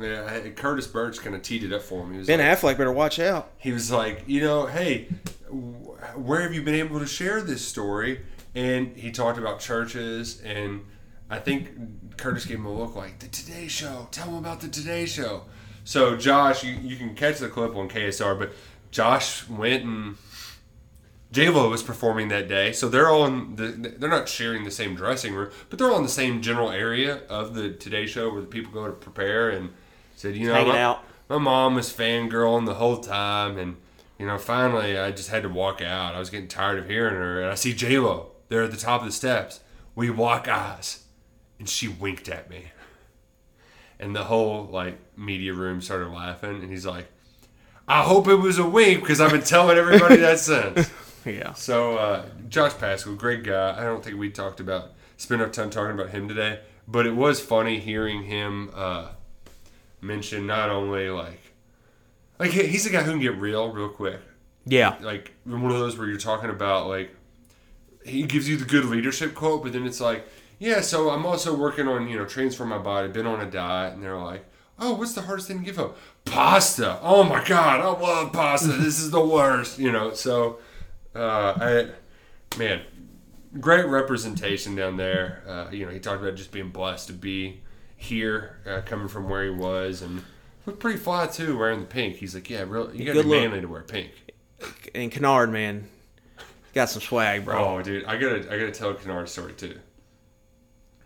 [0.00, 2.10] Yeah, Curtis Birch kind of teed it up for him.
[2.10, 3.52] He was Ben like, Affleck better watch out.
[3.58, 5.06] he was like, you know, hey,
[5.48, 8.22] wh- where have you been able to share this story?
[8.56, 10.84] And he talked about churches, and
[11.30, 14.08] I think Curtis gave him a look like the Today Show.
[14.10, 15.42] Tell him about the Today Show.
[15.84, 18.52] So Josh, you, you can catch the clip on KSR, but
[18.90, 20.16] Josh went and
[21.34, 23.66] J Lo was performing that day, so they're all in the.
[23.66, 27.22] They're not sharing the same dressing room, but they're all in the same general area
[27.28, 29.50] of the Today Show where the people go to prepare.
[29.50, 29.70] And
[30.14, 30.74] said, you know, my,
[31.28, 33.76] my mom was fangirling the whole time, and
[34.16, 36.14] you know, finally I just had to walk out.
[36.14, 38.76] I was getting tired of hearing her, and I see J Lo there at the
[38.76, 39.58] top of the steps.
[39.96, 41.04] We lock eyes,
[41.58, 42.66] and she winked at me,
[44.00, 47.06] and the whole like media room started laughing, and he's like.
[47.86, 50.90] I hope it was a wink because I've been telling everybody that since.
[51.26, 51.52] Yeah.
[51.52, 53.78] So uh, Josh Paschal, great guy.
[53.78, 57.14] I don't think we talked about spent enough time talking about him today, but it
[57.14, 59.08] was funny hearing him uh,
[60.00, 61.40] mention not only like
[62.38, 64.20] Like he's a guy who can get real real quick.
[64.66, 64.96] Yeah.
[65.00, 67.14] Like one of those where you're talking about like
[68.04, 70.26] he gives you the good leadership quote, but then it's like,
[70.64, 73.92] yeah, so I'm also working on you know transform my body, been on a diet,
[73.92, 74.46] and they're like,
[74.78, 75.98] oh, what's the hardest thing to give up?
[76.24, 76.98] Pasta.
[77.02, 78.68] Oh my god, I love pasta.
[78.72, 79.78] this is the worst.
[79.78, 80.60] You know, so
[81.14, 82.80] uh, I man,
[83.60, 85.42] great representation down there.
[85.46, 87.60] Uh, you know, he talked about just being blessed to be
[87.94, 90.22] here, uh, coming from where he was, and
[90.64, 92.16] looked pretty fly too, wearing the pink.
[92.16, 93.42] He's like, yeah, real, you got to be look.
[93.42, 94.12] manly to wear pink.
[94.94, 95.90] And Kinnard, man,
[96.72, 97.62] got some swag, bro.
[97.62, 99.78] Oh, dude, I gotta, I gotta tell a Kinnard story too.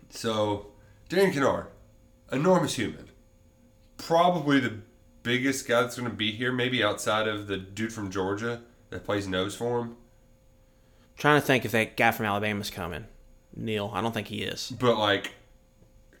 [0.09, 0.67] So,
[1.07, 1.67] Darian Kinnard,
[2.31, 3.09] enormous human,
[3.97, 4.79] probably the
[5.23, 9.27] biggest guy that's gonna be here, maybe outside of the dude from Georgia that plays
[9.27, 9.95] nose for him.
[11.17, 13.05] Trying to think if that guy from Alabama's coming.
[13.55, 14.71] Neal, I don't think he is.
[14.79, 15.33] But like,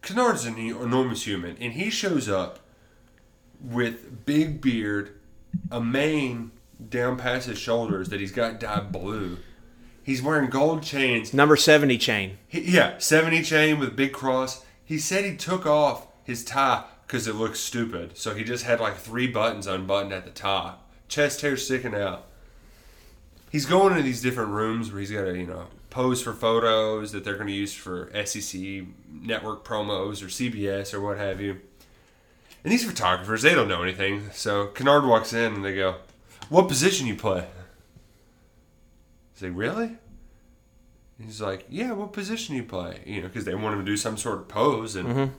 [0.01, 2.59] Kinnard's an enormous human, and he shows up
[3.61, 5.19] with big beard,
[5.71, 6.51] a mane
[6.89, 9.37] down past his shoulders that he's got dyed blue.
[10.09, 11.35] He's wearing gold chains.
[11.35, 12.39] Number 70 chain.
[12.47, 14.65] He, yeah, 70 chain with big cross.
[14.83, 18.17] He said he took off his tie because it looked stupid.
[18.17, 22.25] So he just had like three buttons unbuttoned at the top, chest hair sticking out.
[23.51, 27.11] He's going into these different rooms where he's got to, you know, pose for photos
[27.11, 28.59] that they're going to use for SEC
[29.11, 31.61] network promos or CBS or what have you.
[32.63, 34.31] And these photographers, they don't know anything.
[34.33, 35.97] So Kinnard walks in and they go,
[36.49, 37.45] What position you play?
[39.39, 39.97] I say, Really?
[41.23, 43.01] He's like, Yeah, what position you play?
[43.05, 44.95] You know, because they want him to do some sort of pose.
[44.95, 45.31] And Mhm.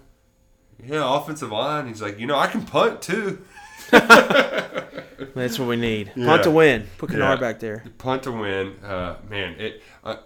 [0.85, 1.87] yeah, offensive line.
[1.89, 3.45] He's like, You know, I can punt too.
[3.91, 6.13] That's what we need.
[6.15, 6.87] Punt to win.
[6.99, 7.85] Put Kinnard back there.
[7.99, 8.77] Punt to win.
[8.85, 9.83] Uh, man, it.
[10.03, 10.17] Uh,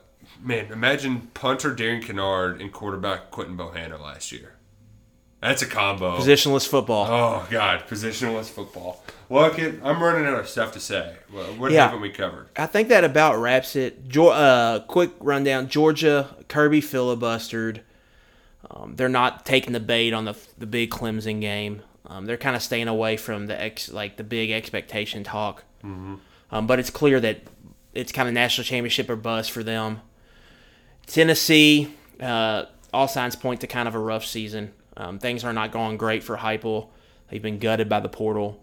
[0.43, 4.54] man, imagine punter Darian Kinnard and quarterback Quentin Bohanna last year.
[5.45, 6.17] That's a combo.
[6.17, 7.07] Positionless football.
[7.07, 9.05] Oh God, positionless football.
[9.29, 11.17] Well, kid, I'm running out of stuff to say.
[11.59, 11.85] What Yeah.
[11.85, 12.49] haven't we covered?
[12.57, 14.09] I think that about wraps it.
[14.09, 17.81] Geor- uh, quick rundown: Georgia, Kirby filibustered.
[18.71, 21.83] Um, they're not taking the bait on the the big Clemson game.
[22.07, 25.65] Um, they're kind of staying away from the ex like the big expectation talk.
[25.85, 26.21] Mhm.
[26.51, 27.41] Um, but it's clear that
[27.93, 30.01] it's kind of national championship or bust for them.
[31.07, 34.73] Tennessee, uh, all signs point to kind of a rough season.
[34.97, 36.89] Um, things are not going great for Heupel.
[37.29, 38.63] They've been gutted by the portal.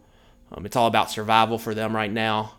[0.51, 2.53] Um, it's all about survival for them right now.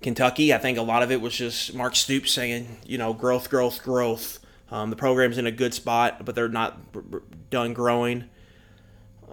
[0.00, 3.50] Kentucky, I think a lot of it was just Mark Stoops saying, you know, growth,
[3.50, 4.38] growth, growth.
[4.70, 7.18] Um, the program's in a good spot, but they're not b- b-
[7.50, 8.28] done growing.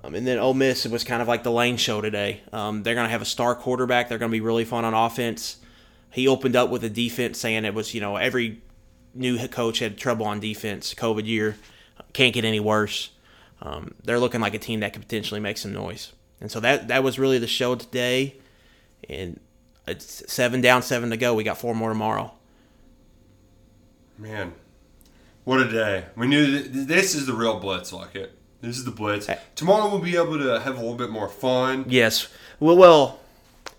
[0.03, 2.41] Um, and then Ole Miss it was kind of like the Lane show today.
[2.51, 4.09] Um, they're going to have a star quarterback.
[4.09, 5.57] They're going to be really fun on offense.
[6.11, 8.61] He opened up with a defense saying it was, you know, every
[9.13, 10.93] new coach had trouble on defense.
[10.93, 11.57] COVID year
[12.13, 13.09] can't get any worse.
[13.61, 16.13] Um, they're looking like a team that could potentially make some noise.
[16.41, 18.35] And so that that was really the show today.
[19.09, 19.39] And
[19.87, 21.33] it's seven down, seven to go.
[21.33, 22.33] We got four more tomorrow.
[24.17, 24.53] Man,
[25.43, 26.05] what a day!
[26.15, 28.37] We knew this is the real blitz, like it.
[28.61, 29.29] This is the blitz.
[29.55, 31.85] Tomorrow we'll be able to have a little bit more fun.
[31.87, 32.27] Yes.
[32.59, 33.19] Well, well,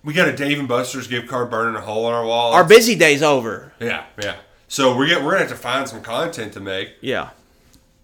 [0.04, 2.52] we got a Dave and Buster's gift card burning a hole in our wall.
[2.52, 3.72] our busy day's over.
[3.80, 4.36] Yeah, yeah.
[4.68, 6.94] So we're get, we're gonna have to find some content to make.
[7.00, 7.30] Yeah.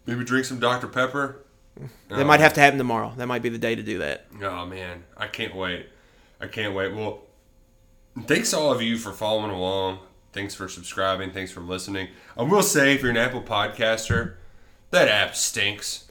[0.07, 1.39] Maybe drink some Dr Pepper.
[2.09, 3.13] That might have to happen tomorrow.
[3.17, 4.27] That might be the day to do that.
[4.43, 5.87] Oh man, I can't wait.
[6.41, 6.95] I can't wait.
[6.95, 7.21] Well,
[8.27, 10.01] thanks all of you for following along.
[10.33, 11.31] Thanks for subscribing.
[11.31, 12.09] Thanks for listening.
[12.37, 14.35] I will say, if you're an Apple podcaster,
[14.91, 16.09] that app stinks.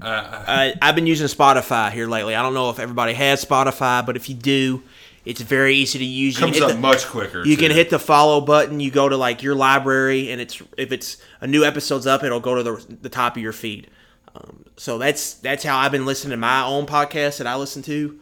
[0.00, 2.34] Uh, Uh, I've been using Spotify here lately.
[2.34, 4.82] I don't know if everybody has Spotify, but if you do,
[5.24, 6.34] it's very easy to use.
[6.34, 8.80] You Comes up much quicker, You can hit the follow button.
[8.80, 12.40] You go to like your library, and it's if it's a new episode's up, it'll
[12.40, 13.88] go to the the top of your feed.
[14.34, 17.82] Um, so that's that's how I've been listening to my own podcast that I listen
[17.82, 18.18] to.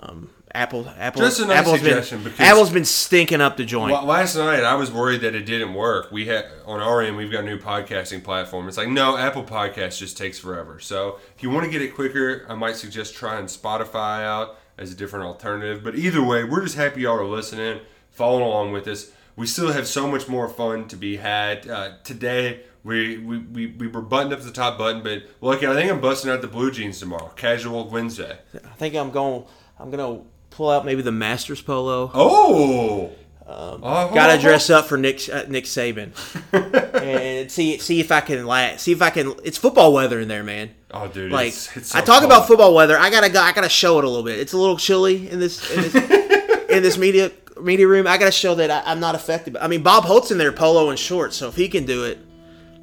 [0.00, 2.24] Um, Apple, Apple, just a nice Apple's suggestion.
[2.24, 3.92] Been, Apple's been stinking up the joint.
[3.92, 6.10] Well, last night I was worried that it didn't work.
[6.10, 8.66] We had on our end we've got a new podcasting platform.
[8.66, 10.80] It's like no, Apple Podcast just takes forever.
[10.80, 14.90] So if you want to get it quicker, I might suggest trying Spotify out as
[14.90, 15.84] a different alternative.
[15.84, 19.12] But either way, we're just happy y'all are listening, following along with us.
[19.36, 22.62] We still have so much more fun to be had uh, today.
[22.82, 25.90] We, we, we, we were buttoned up to the top button, but look, I think
[25.90, 27.28] I'm busting out the blue jeans tomorrow.
[27.36, 28.38] Casual Wednesday.
[28.54, 29.44] I think I'm going.
[29.78, 32.10] I'm gonna pull out maybe the Masters polo.
[32.14, 33.12] Oh.
[33.50, 34.10] Um, Oh.
[34.14, 36.12] Gotta dress up for Nick uh, Nick Saban
[37.02, 39.34] and see see if I can la See if I can.
[39.42, 40.70] It's football weather in there, man.
[40.92, 42.30] Oh, dude, Like it's- it's so I talk cold.
[42.30, 42.96] about football weather.
[42.98, 43.40] I gotta go.
[43.40, 44.38] I gotta show it a little bit.
[44.38, 45.94] It's a little chilly in this in this,
[46.70, 48.06] in this media media room.
[48.06, 49.56] I gotta show that I, I'm not affected.
[49.56, 52.18] I mean, Bob Holt's in there polo and shorts, so if he can do it,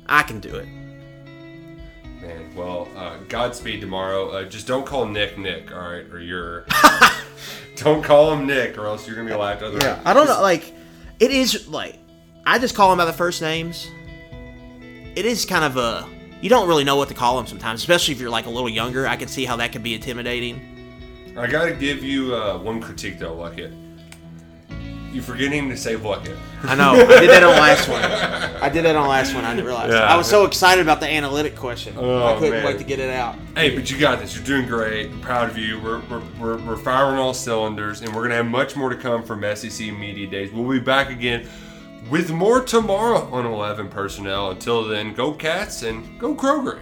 [0.06, 0.68] I can do it.
[2.22, 4.30] Man, Well, uh, Godspeed tomorrow.
[4.32, 6.06] Uh, just don't call Nick Nick, all right?
[6.12, 6.66] Or you're.
[7.78, 9.82] don't call him Nick, or else you're gonna be laughed at.
[9.82, 10.02] Yeah.
[10.04, 10.42] I don't know.
[10.42, 10.74] Like,
[11.20, 11.98] it is like
[12.46, 13.90] I just call him by the first names.
[15.16, 16.08] It is kind of a
[16.42, 18.70] you don't really know what to call him sometimes, especially if you're like a little
[18.70, 19.08] younger.
[19.08, 21.34] I can see how that could be intimidating.
[21.38, 23.87] I gotta give you uh, one critique though, Luckett.
[25.18, 26.38] You're forgetting to say Luckett.
[26.62, 26.92] I know.
[26.92, 28.04] I did that on last one.
[28.04, 29.46] I did that on last one.
[29.46, 29.92] I didn't realize.
[29.92, 30.02] Yeah.
[30.02, 31.96] I was so excited about the analytic question.
[31.98, 32.64] Oh, I couldn't man.
[32.64, 33.36] wait to get it out.
[33.56, 34.36] Hey, but you got this.
[34.36, 35.10] You're doing great.
[35.10, 35.80] I'm proud of you.
[35.80, 38.96] We're, we're, we're, we're firing all cylinders, and we're going to have much more to
[38.96, 40.54] come from SEC Media Days.
[40.54, 41.50] We'll be back again
[42.12, 44.52] with more tomorrow on 11 Personnel.
[44.52, 46.82] Until then, go Cats and go Kroger.